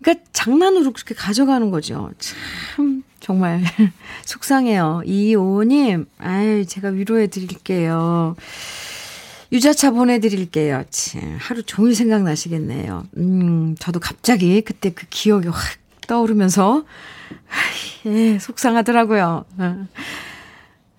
그러니까 0.02 0.26
장난으로 0.34 0.92
그렇게 0.92 1.14
가져가는 1.14 1.70
거죠. 1.72 2.12
참, 2.18 3.03
정말 3.24 3.64
속상해요. 4.26 5.04
이오님, 5.06 6.08
아유, 6.18 6.66
제가 6.66 6.90
위로해 6.90 7.28
드릴게요. 7.28 8.36
유자차 9.54 9.92
보내드릴게요. 9.92 10.84
참, 10.90 11.38
하루 11.40 11.64
종일 11.64 11.96
생각나시겠네요. 11.96 13.06
음, 13.16 13.76
저도 13.80 14.02
갑자기 14.02 14.60
그때 14.60 14.90
그 14.90 15.06
기억이 15.10 15.48
확 15.48 15.58
떠오르면서, 16.06 16.84
예, 18.08 18.38
속상하더라고요. 18.40 19.46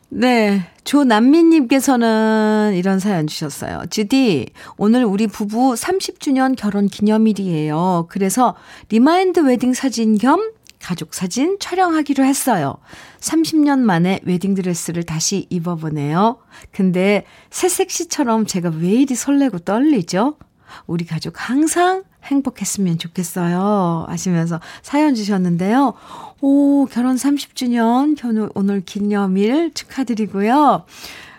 네. 0.08 0.66
조남민님께서는 0.84 2.72
이런 2.76 3.00
사연 3.00 3.26
주셨어요. 3.26 3.82
주디, 3.90 4.48
오늘 4.78 5.04
우리 5.04 5.26
부부 5.26 5.74
30주년 5.74 6.56
결혼 6.56 6.86
기념일이에요. 6.86 8.06
그래서 8.08 8.54
리마인드 8.88 9.40
웨딩 9.40 9.74
사진 9.74 10.16
겸 10.16 10.52
가족 10.84 11.14
사진 11.14 11.56
촬영하기로 11.58 12.24
했어요. 12.24 12.76
30년 13.20 13.78
만에 13.78 14.20
웨딩드레스를 14.24 15.04
다시 15.04 15.46
입어보네요. 15.48 16.36
근데 16.72 17.24
새색시처럼 17.48 18.44
제가 18.44 18.68
왜 18.68 18.90
이리 18.90 19.14
설레고 19.14 19.60
떨리죠? 19.60 20.36
우리 20.86 21.06
가족 21.06 21.48
항상 21.48 22.04
행복했으면 22.24 22.98
좋겠어요. 22.98 24.04
하시면서 24.08 24.60
사연 24.82 25.14
주셨는데요. 25.14 25.94
오, 26.42 26.86
결혼 26.90 27.16
30주년 27.16 28.14
견 28.18 28.50
오늘 28.54 28.82
기념일 28.82 29.72
축하드리고요. 29.72 30.84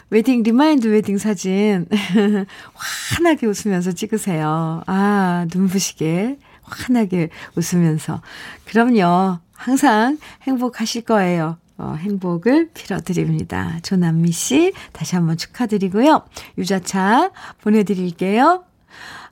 웨딩 0.09 0.41
리마인드 0.41 0.87
웨딩 0.87 1.19
사진 1.19 1.87
환하게 2.73 3.45
웃으면서 3.45 3.91
찍으세요. 3.91 4.81
아, 4.87 5.45
눈부시게 5.53 6.37
환하게 6.65 7.29
웃으면서. 7.55 8.21
그럼요. 8.65 9.39
항상 9.53 10.17
행복하실 10.43 11.03
거예요. 11.03 11.57
어, 11.77 11.95
행복을 11.97 12.69
빌어드립니다. 12.73 13.79
조남미 13.83 14.31
씨, 14.31 14.73
다시 14.93 15.15
한번 15.15 15.37
축하드리고요. 15.37 16.25
유자차 16.57 17.31
보내드릴게요. 17.61 18.63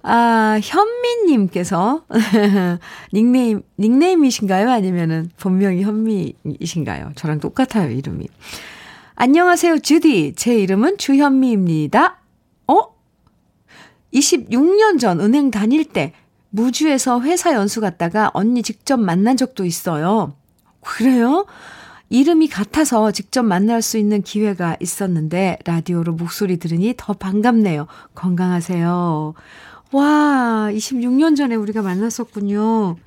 아, 0.01 0.59
현미님께서, 0.61 2.03
닉네임, 3.13 3.61
닉네임이신가요? 3.79 4.69
아니면은 4.69 5.29
본명이 5.39 5.83
현미이신가요? 5.83 7.13
저랑 7.15 7.39
똑같아요, 7.39 7.89
이름이. 7.89 8.27
안녕하세요, 9.15 9.79
주디. 9.79 10.33
제 10.35 10.55
이름은 10.59 10.97
주현미입니다. 10.97 12.17
어? 12.67 12.79
26년 14.13 14.99
전 14.99 15.21
은행 15.21 15.51
다닐 15.51 15.85
때 15.85 16.13
무주에서 16.53 17.21
회사 17.21 17.53
연수 17.55 17.81
갔다가 17.81 18.29
언니 18.35 18.61
직접 18.61 18.97
만난 18.97 19.37
적도 19.37 19.65
있어요. 19.65 20.33
그래요? 20.81 21.47
이름이 22.09 22.47
같아서 22.47 23.11
직접 23.11 23.41
만날 23.41 23.81
수 23.81 23.97
있는 23.97 24.21
기회가 24.21 24.77
있었는데 24.79 25.57
라디오로 25.65 26.13
목소리 26.13 26.57
들으니 26.57 26.93
더 26.95 27.13
반갑네요. 27.13 27.87
건강하세요. 28.13 29.33
와, 29.93 30.69
26년 30.71 31.35
전에 31.35 31.55
우리가 31.55 31.81
만났었군요. 31.81 32.97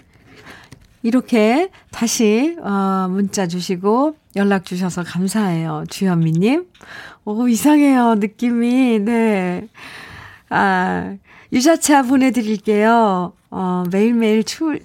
이렇게 1.04 1.70
다시 1.92 2.56
어, 2.60 3.06
문자 3.08 3.46
주시고 3.46 4.16
연락 4.34 4.64
주셔서 4.64 5.04
감사해요. 5.04 5.84
주현미님. 5.88 6.66
오, 7.26 7.46
이상해요. 7.46 8.16
느낌이. 8.16 8.98
네. 9.00 9.68
아, 10.48 11.16
유자차 11.52 12.02
보내드릴게요. 12.02 13.32
어, 13.50 13.84
매일매일 13.90 14.44
추, 14.44 14.78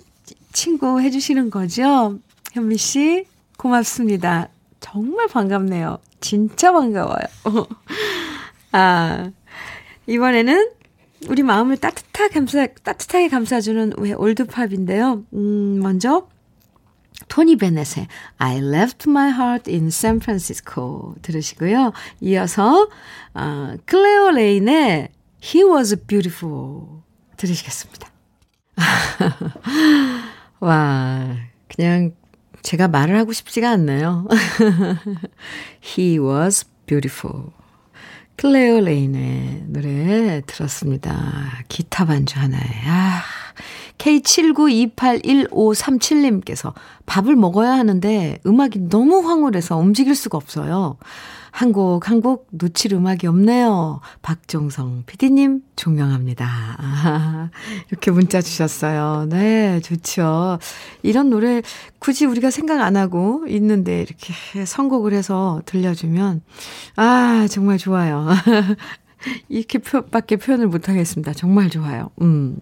친구 0.54 1.00
해주시는 1.02 1.50
거죠? 1.50 2.18
현미 2.54 2.78
씨, 2.78 3.26
고맙습니다. 3.58 4.50
정말 4.80 5.28
반갑네요. 5.28 6.00
진짜 6.20 6.72
반가워요. 6.72 7.26
아, 8.72 9.32
이번에는 10.08 10.72
우리 11.30 11.44
마음을 11.44 11.78
따뜻하게 11.78 12.34
감싸, 12.34 12.68
따뜻하게 12.68 13.30
감싸주는 13.30 13.94
왜 13.98 14.14
올드팝인데요. 14.14 15.24
음, 15.34 15.80
먼저, 15.82 16.28
토니 17.28 17.58
베넷의 17.58 18.08
I 18.38 18.58
left 18.58 19.10
my 19.10 19.30
heart 19.30 19.72
in 19.72 19.88
San 19.88 20.18
Francisco 20.18 21.16
들으시고요. 21.22 21.94
이어서, 22.22 22.90
어, 23.34 23.76
클레오 23.86 24.32
레인의 24.32 25.10
He 25.44 25.64
was 25.64 25.96
beautiful 26.06 27.02
들으시겠습니다. 27.38 28.08
와, 30.60 31.36
그냥 31.68 32.14
제가 32.62 32.88
말을 32.88 33.18
하고 33.18 33.34
싶지가 33.34 33.72
않네요. 33.72 34.28
He 35.84 36.20
was 36.20 36.68
beautiful. 36.86 37.48
클레오 38.36 38.82
레인의 38.82 39.64
노래 39.68 40.42
들었습니다. 40.46 41.64
기타 41.68 42.06
반주 42.06 42.40
하나에. 42.40 42.62
아, 42.88 43.24
K79281537님께서 43.98 46.74
밥을 47.06 47.36
먹어야 47.36 47.74
하는데 47.74 48.40
음악이 48.46 48.90
너무 48.90 49.20
황홀해서 49.20 49.76
움직일 49.78 50.16
수가 50.16 50.38
없어요. 50.38 50.98
한 51.52 51.72
곡 51.74 52.08
한 52.08 52.22
곡 52.22 52.48
놓칠 52.52 52.94
음악이 52.94 53.28
없네요. 53.28 54.00
박종성 54.22 55.04
PD님 55.06 55.62
존경합니다. 55.76 56.46
아, 56.48 57.50
이렇게 57.90 58.12
문자 58.12 58.42
주셨어요. 58.42 59.28
네, 59.30 59.80
좋죠. 59.82 60.60
이런 61.04 61.30
노래 61.30 61.62
굳이 62.00 62.26
우리가 62.26 62.52
생각 62.52 62.82
안 62.82 62.96
하고 62.98 63.46
있는데 63.48 64.02
이렇게 64.02 64.34
선곡을 64.66 65.14
해서 65.14 65.62
들려주면 65.66 66.42
아 66.96 67.48
정말 67.50 67.78
좋아요. 67.78 68.28
이렇게 69.50 69.78
표, 69.78 70.02
밖에 70.02 70.38
표현을 70.38 70.68
못하겠습니다. 70.68 71.34
정말 71.34 71.70
좋아요. 71.70 72.10
음. 72.22 72.58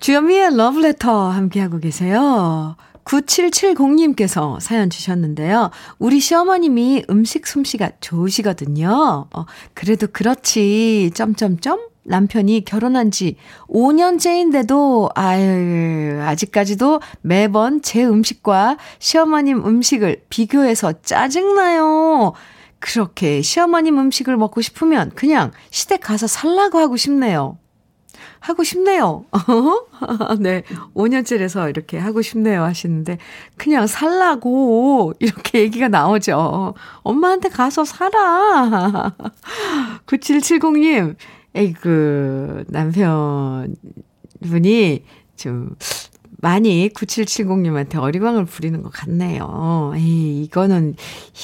주현미의 0.00 0.56
러브레터 0.56 1.30
함께하고 1.30 1.78
계세요. 1.78 2.76
9770님께서 3.06 4.60
사연 4.60 4.90
주셨는데요. 4.90 5.70
우리 5.98 6.20
시어머님이 6.20 7.04
음식 7.08 7.46
솜씨가 7.46 7.92
좋으시거든요. 8.00 9.28
어, 9.32 9.46
그래도 9.74 10.06
그렇지, 10.08 11.12
점점점. 11.14 11.80
남편이 12.08 12.64
결혼한 12.64 13.10
지 13.10 13.36
5년째인데도, 13.68 15.10
아유, 15.16 16.20
아직까지도 16.22 17.00
매번 17.20 17.82
제 17.82 18.04
음식과 18.04 18.76
시어머님 19.00 19.66
음식을 19.66 20.22
비교해서 20.28 20.92
짜증나요. 21.02 22.32
그렇게 22.78 23.42
시어머님 23.42 23.98
음식을 23.98 24.36
먹고 24.36 24.60
싶으면 24.60 25.10
그냥 25.16 25.50
시댁 25.70 26.00
가서 26.00 26.28
살라고 26.28 26.78
하고 26.78 26.96
싶네요. 26.96 27.58
하고 28.40 28.64
싶네요. 28.64 29.24
네. 30.40 30.62
5년째라서 30.94 31.68
이렇게 31.68 31.98
하고 31.98 32.22
싶네요 32.22 32.62
하시는데, 32.62 33.18
그냥 33.56 33.86
살라고, 33.86 35.12
이렇게 35.20 35.60
얘기가 35.60 35.88
나오죠. 35.88 36.74
엄마한테 37.02 37.48
가서 37.48 37.84
살아. 37.84 39.14
9770님, 40.06 41.16
에이그, 41.54 42.64
남편분이 42.68 43.74
좀, 45.36 45.76
많이 46.38 46.90
9770님한테 46.90 47.96
어리광을 47.96 48.44
부리는 48.44 48.82
것 48.82 48.92
같네요. 48.92 49.92
에이, 49.96 50.42
이거는, 50.44 50.94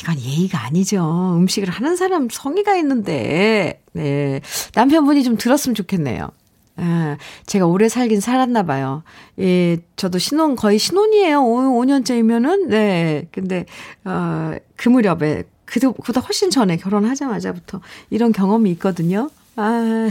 이건 0.00 0.20
예의가 0.20 0.64
아니죠. 0.66 1.34
음식을 1.36 1.70
하는 1.70 1.96
사람 1.96 2.28
성의가 2.30 2.76
있는데, 2.76 3.82
네. 3.92 4.40
남편분이 4.74 5.24
좀 5.24 5.36
들었으면 5.36 5.74
좋겠네요. 5.74 6.28
아, 6.76 7.16
제가 7.46 7.66
오래 7.66 7.88
살긴 7.88 8.20
살았나 8.20 8.62
봐요. 8.62 9.02
예, 9.38 9.78
저도 9.96 10.18
신혼, 10.18 10.56
거의 10.56 10.78
신혼이에요. 10.78 11.42
5, 11.42 11.80
5년째이면은, 11.80 12.68
네. 12.68 13.28
근데, 13.30 13.66
어, 14.04 14.52
그 14.76 14.88
무렵에, 14.88 15.44
그도, 15.64 15.92
그보다 15.92 16.20
훨씬 16.20 16.50
전에 16.50 16.76
결혼하자마자부터 16.76 17.80
이런 18.10 18.32
경험이 18.32 18.70
있거든요. 18.72 19.30
아, 19.56 20.08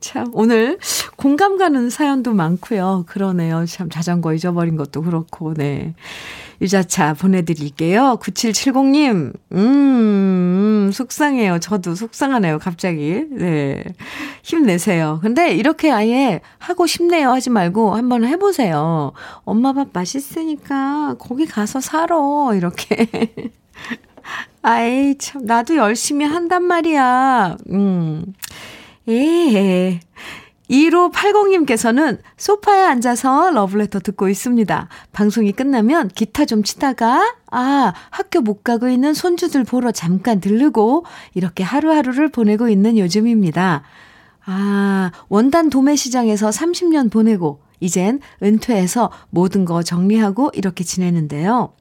참, 0.00 0.28
오늘 0.32 0.78
공감 1.16 1.56
가는 1.58 1.90
사연도 1.90 2.32
많고요. 2.32 3.04
그러네요. 3.08 3.66
참, 3.66 3.90
자전거 3.90 4.32
잊어버린 4.32 4.76
것도 4.76 5.02
그렇고, 5.02 5.54
네. 5.54 5.94
유자차 6.60 7.14
보내드릴게요. 7.14 8.18
9770님, 8.20 9.32
음, 9.52 10.90
속상해요. 10.92 11.60
저도 11.60 11.94
속상하네요. 11.94 12.58
갑자기. 12.58 13.24
네. 13.30 13.84
힘내세요. 14.42 15.20
근데 15.22 15.54
이렇게 15.54 15.90
아예 15.90 16.40
하고 16.58 16.86
싶네요. 16.86 17.30
하지 17.30 17.50
말고 17.50 17.94
한번 17.94 18.24
해보세요. 18.24 19.12
엄마 19.44 19.72
밥 19.72 19.88
맛있으니까 19.92 21.14
거기 21.18 21.46
가서 21.46 21.80
살아. 21.80 22.16
이렇게. 22.54 23.06
아이, 24.62 25.16
참, 25.18 25.44
나도 25.44 25.76
열심히 25.76 26.26
한단 26.26 26.64
말이야. 26.64 27.56
음. 27.70 28.24
예. 29.08 30.00
1580님께서는 30.70 32.18
소파에 32.36 32.82
앉아서 32.84 33.50
러브레터 33.52 34.00
듣고 34.00 34.28
있습니다. 34.28 34.88
방송이 35.12 35.52
끝나면 35.52 36.08
기타 36.08 36.44
좀 36.44 36.62
치다가, 36.62 37.34
아, 37.50 37.94
학교 38.10 38.42
못 38.42 38.62
가고 38.62 38.88
있는 38.88 39.14
손주들 39.14 39.64
보러 39.64 39.92
잠깐 39.92 40.40
들르고, 40.40 41.06
이렇게 41.34 41.64
하루하루를 41.64 42.28
보내고 42.28 42.68
있는 42.68 42.98
요즘입니다. 42.98 43.82
아, 44.44 45.10
원단 45.28 45.70
도매 45.70 45.96
시장에서 45.96 46.50
30년 46.50 47.10
보내고, 47.10 47.60
이젠 47.80 48.20
은퇴해서 48.42 49.10
모든 49.30 49.64
거 49.64 49.82
정리하고 49.82 50.50
이렇게 50.52 50.84
지내는데요. 50.84 51.72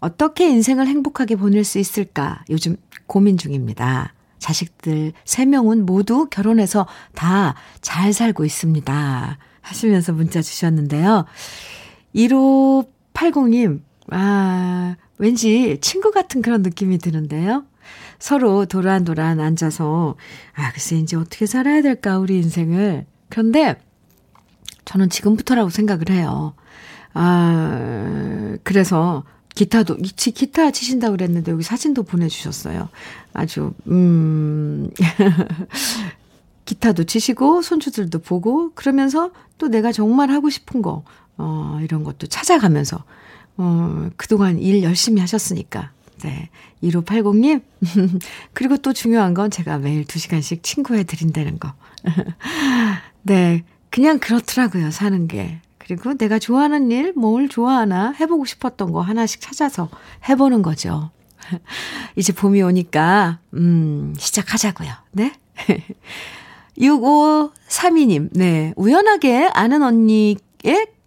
어떻게 0.00 0.48
인생을 0.48 0.86
행복하게 0.86 1.36
보낼 1.36 1.64
수 1.64 1.78
있을까 1.78 2.42
요즘 2.50 2.76
고민 3.06 3.38
중입니다. 3.38 4.12
자식들 4.42 5.12
3명은 5.24 5.84
모두 5.84 6.28
결혼해서 6.28 6.86
다 7.14 7.54
잘 7.80 8.12
살고 8.12 8.44
있습니다. 8.44 9.38
하시면서 9.60 10.12
문자 10.12 10.42
주셨는데요. 10.42 11.26
1580님, 12.14 13.80
아, 14.10 14.96
왠지 15.18 15.78
친구 15.80 16.10
같은 16.10 16.42
그런 16.42 16.62
느낌이 16.62 16.98
드는데요. 16.98 17.64
서로 18.18 18.66
도란도란 18.66 19.40
앉아서, 19.40 20.16
아, 20.54 20.72
글쎄, 20.72 20.96
이제 20.96 21.16
어떻게 21.16 21.46
살아야 21.46 21.82
될까, 21.82 22.18
우리 22.18 22.36
인생을. 22.36 23.06
그런데, 23.28 23.76
저는 24.84 25.10
지금부터라고 25.10 25.70
생각을 25.70 26.10
해요. 26.10 26.54
아, 27.14 28.56
그래서 28.62 29.24
기타도, 29.54 29.96
기타 29.96 30.70
치신다고 30.70 31.12
그랬는데 31.12 31.52
여기 31.52 31.62
사진도 31.62 32.02
보내주셨어요. 32.02 32.88
아주, 33.32 33.74
음, 33.88 34.90
기타도 36.64 37.04
치시고, 37.04 37.62
손주들도 37.62 38.20
보고, 38.20 38.72
그러면서 38.74 39.30
또 39.58 39.68
내가 39.68 39.92
정말 39.92 40.30
하고 40.30 40.48
싶은 40.48 40.80
거, 40.80 41.04
어, 41.36 41.78
이런 41.82 42.04
것도 42.04 42.28
찾아가면서, 42.28 43.04
어, 43.56 44.08
그동안 44.16 44.58
일 44.58 44.82
열심히 44.82 45.20
하셨으니까. 45.20 45.92
네. 46.22 46.48
1580님. 46.82 47.62
그리고 48.52 48.76
또 48.76 48.92
중요한 48.92 49.34
건 49.34 49.50
제가 49.50 49.78
매일 49.78 50.04
2시간씩 50.04 50.62
친구해 50.62 51.04
드린다는 51.04 51.58
거. 51.58 51.74
네. 53.22 53.64
그냥 53.90 54.18
그렇더라고요, 54.18 54.90
사는 54.90 55.28
게. 55.28 55.60
그리고 55.84 56.14
내가 56.14 56.38
좋아하는 56.38 56.90
일, 56.90 57.12
뭘 57.16 57.48
좋아하나 57.48 58.12
해보고 58.12 58.44
싶었던 58.44 58.92
거 58.92 59.00
하나씩 59.00 59.40
찾아서 59.40 59.88
해보는 60.28 60.62
거죠. 60.62 61.10
이제 62.16 62.32
봄이 62.32 62.62
오니까, 62.62 63.40
음, 63.54 64.14
시작하자고요. 64.16 64.92
네? 65.12 65.32
6532님, 66.78 68.30
네. 68.32 68.72
우연하게 68.76 69.50
아는 69.52 69.82
언니의 69.82 70.36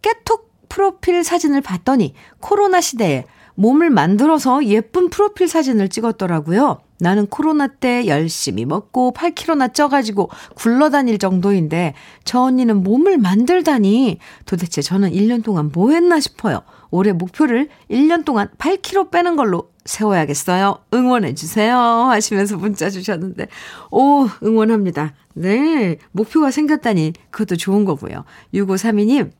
깨톡 0.02 0.54
프로필 0.70 1.24
사진을 1.24 1.62
봤더니 1.62 2.14
코로나 2.40 2.82
시대에 2.82 3.26
몸을 3.56 3.90
만들어서 3.90 4.66
예쁜 4.66 5.10
프로필 5.10 5.48
사진을 5.48 5.90
찍었더라고요. 5.90 6.82
나는 7.00 7.28
코로나 7.28 7.68
때 7.68 8.08
열심히 8.08 8.66
먹고 8.66 9.14
8kg나 9.14 9.74
쪄가지고 9.74 10.30
굴러다닐 10.56 11.18
정도인데 11.18 11.94
저 12.24 12.42
언니는 12.42 12.84
몸을 12.84 13.18
만들다니 13.18 14.20
도대체 14.46 14.82
저는 14.82 15.12
1년 15.12 15.44
동안 15.44 15.72
뭐 15.74 15.92
했나 15.92 16.20
싶어요. 16.20 16.62
올해 16.92 17.12
목표를 17.12 17.70
1년 17.90 18.24
동안 18.24 18.50
8kg 18.58 19.12
빼는 19.12 19.36
걸로 19.36 19.72
세워야겠어요. 19.86 20.80
응원해주세요. 20.94 21.78
하시면서 21.78 22.58
문자 22.58 22.90
주셨는데, 22.90 23.48
오, 23.92 24.28
응원합니다. 24.44 25.14
네. 25.36 25.98
목표가 26.12 26.50
생겼다니, 26.52 27.14
그것도 27.30 27.56
좋은 27.58 27.86
거고요. 27.86 28.26
6532님, 28.54 29.32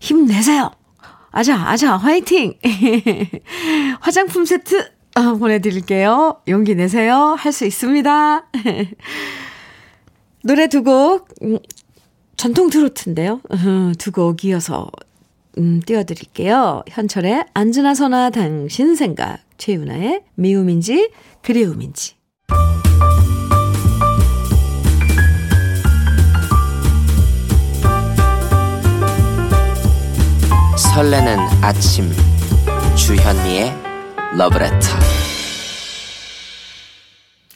힘내세요. 0.00 0.70
아자, 1.30 1.56
아자, 1.56 1.96
화이팅! 1.96 2.54
화장품 4.00 4.44
세트 4.44 4.92
어, 5.14 5.34
보내드릴게요. 5.36 6.40
용기 6.48 6.74
내세요. 6.74 7.36
할 7.38 7.52
수 7.52 7.66
있습니다. 7.66 8.46
노래 10.44 10.66
두 10.68 10.82
곡, 10.82 11.28
음, 11.42 11.58
전통 12.36 12.70
트로트인데요. 12.70 13.40
어, 13.50 13.92
두곡 13.98 14.44
이어서 14.44 14.90
음, 15.58 15.80
띄워드릴게요. 15.84 16.82
현철의 16.88 17.44
안즈나 17.54 17.94
서나 17.94 18.30
당신 18.30 18.96
생각, 18.96 19.38
최윤아의 19.58 20.22
미움인지 20.34 21.10
그리움인지. 21.42 22.14
설레는 30.76 31.38
아침 31.62 32.10
주현미의 32.96 33.91
러브레터 34.36 34.88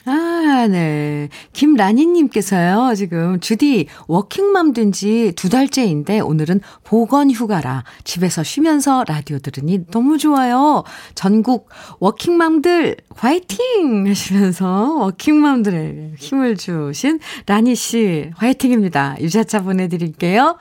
아, 0.08 0.68
네. 0.70 1.28
김라니님께서요, 1.52 2.94
지금, 2.94 3.40
주디, 3.40 3.88
워킹맘 4.06 4.72
된 4.72 4.92
지 4.92 5.32
두 5.34 5.48
달째인데, 5.48 6.20
오늘은 6.20 6.60
보건 6.84 7.28
휴가라 7.30 7.82
집에서 8.04 8.44
쉬면서 8.44 9.04
라디오 9.08 9.40
들으니 9.40 9.84
너무 9.90 10.16
좋아요. 10.16 10.84
전국 11.16 11.68
워킹맘들, 11.98 12.98
화이팅! 13.16 14.06
하시면서 14.06 14.94
워킹맘들의 14.94 16.12
힘을 16.18 16.56
주신 16.56 17.18
라니씨, 17.46 18.30
화이팅입니다. 18.36 19.16
유자차 19.20 19.62
보내드릴게요. 19.62 20.56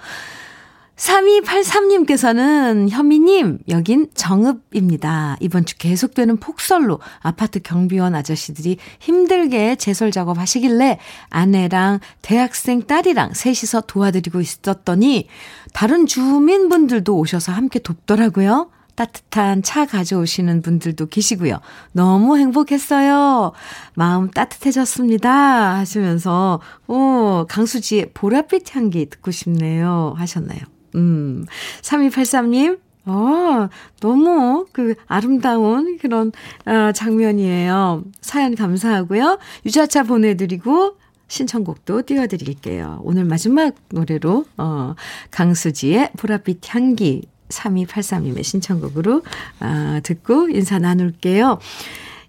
3283님께서는 0.95 2.89
현미님, 2.89 3.59
여긴 3.69 4.07
정읍입니다. 4.13 5.37
이번 5.41 5.65
주 5.65 5.77
계속되는 5.77 6.37
폭설로 6.37 6.99
아파트 7.19 7.59
경비원 7.59 8.15
아저씨들이 8.15 8.77
힘들게 8.99 9.75
제설 9.75 10.11
작업 10.11 10.37
하시길래 10.39 10.99
아내랑 11.29 11.99
대학생 12.21 12.83
딸이랑 12.83 13.33
셋이서 13.33 13.81
도와드리고 13.81 14.39
있었더니 14.39 15.27
다른 15.73 16.05
주민분들도 16.05 17.17
오셔서 17.17 17.51
함께 17.51 17.79
돕더라고요. 17.79 18.69
따뜻한 18.95 19.61
차 19.61 19.85
가져오시는 19.85 20.61
분들도 20.61 21.07
계시고요. 21.07 21.59
너무 21.91 22.37
행복했어요. 22.37 23.51
마음 23.93 24.31
따뜻해졌습니다. 24.31 25.75
하시면서, 25.75 26.61
오, 26.87 27.45
강수지의 27.49 28.11
보랏빛 28.13 28.73
향기 28.73 29.09
듣고 29.09 29.31
싶네요. 29.31 30.13
하셨나요? 30.15 30.74
음, 30.95 31.45
3283님, 31.81 32.79
어, 33.05 33.69
너무 33.99 34.65
그 34.71 34.95
아름다운 35.07 35.97
그런 35.99 36.31
어, 36.65 36.91
장면이에요. 36.91 38.03
사연 38.21 38.55
감사하고요. 38.55 39.37
유자차 39.65 40.03
보내드리고 40.03 40.97
신청곡도 41.27 42.03
띄워드릴게요. 42.03 43.01
오늘 43.03 43.25
마지막 43.25 43.75
노래로 43.89 44.45
어, 44.57 44.95
강수지의 45.31 46.11
보랏빛 46.17 46.59
향기 46.69 47.27
3283님의 47.49 48.43
신청곡으로 48.43 49.21
아, 49.59 49.99
듣고 50.03 50.49
인사 50.49 50.79
나눌게요. 50.79 51.59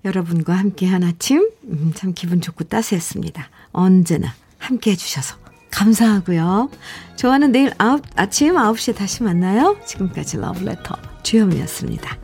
여러분과 0.04 0.54
함께한 0.54 1.02
아침 1.04 1.48
음, 1.64 1.92
참 1.94 2.12
기분 2.14 2.40
좋고 2.40 2.64
따스했습니다. 2.64 3.48
언제나 3.72 4.34
함께 4.58 4.92
해 4.92 4.96
주셔서 4.96 5.45
감사하고요. 5.70 6.70
좋아하는 7.16 7.52
내일 7.52 7.72
아홉, 7.78 8.02
아침 8.14 8.54
9시에 8.54 8.96
다시 8.96 9.22
만나요. 9.22 9.76
지금까지 9.86 10.38
러브레터 10.38 10.96
주현미였습니다. 11.22 12.18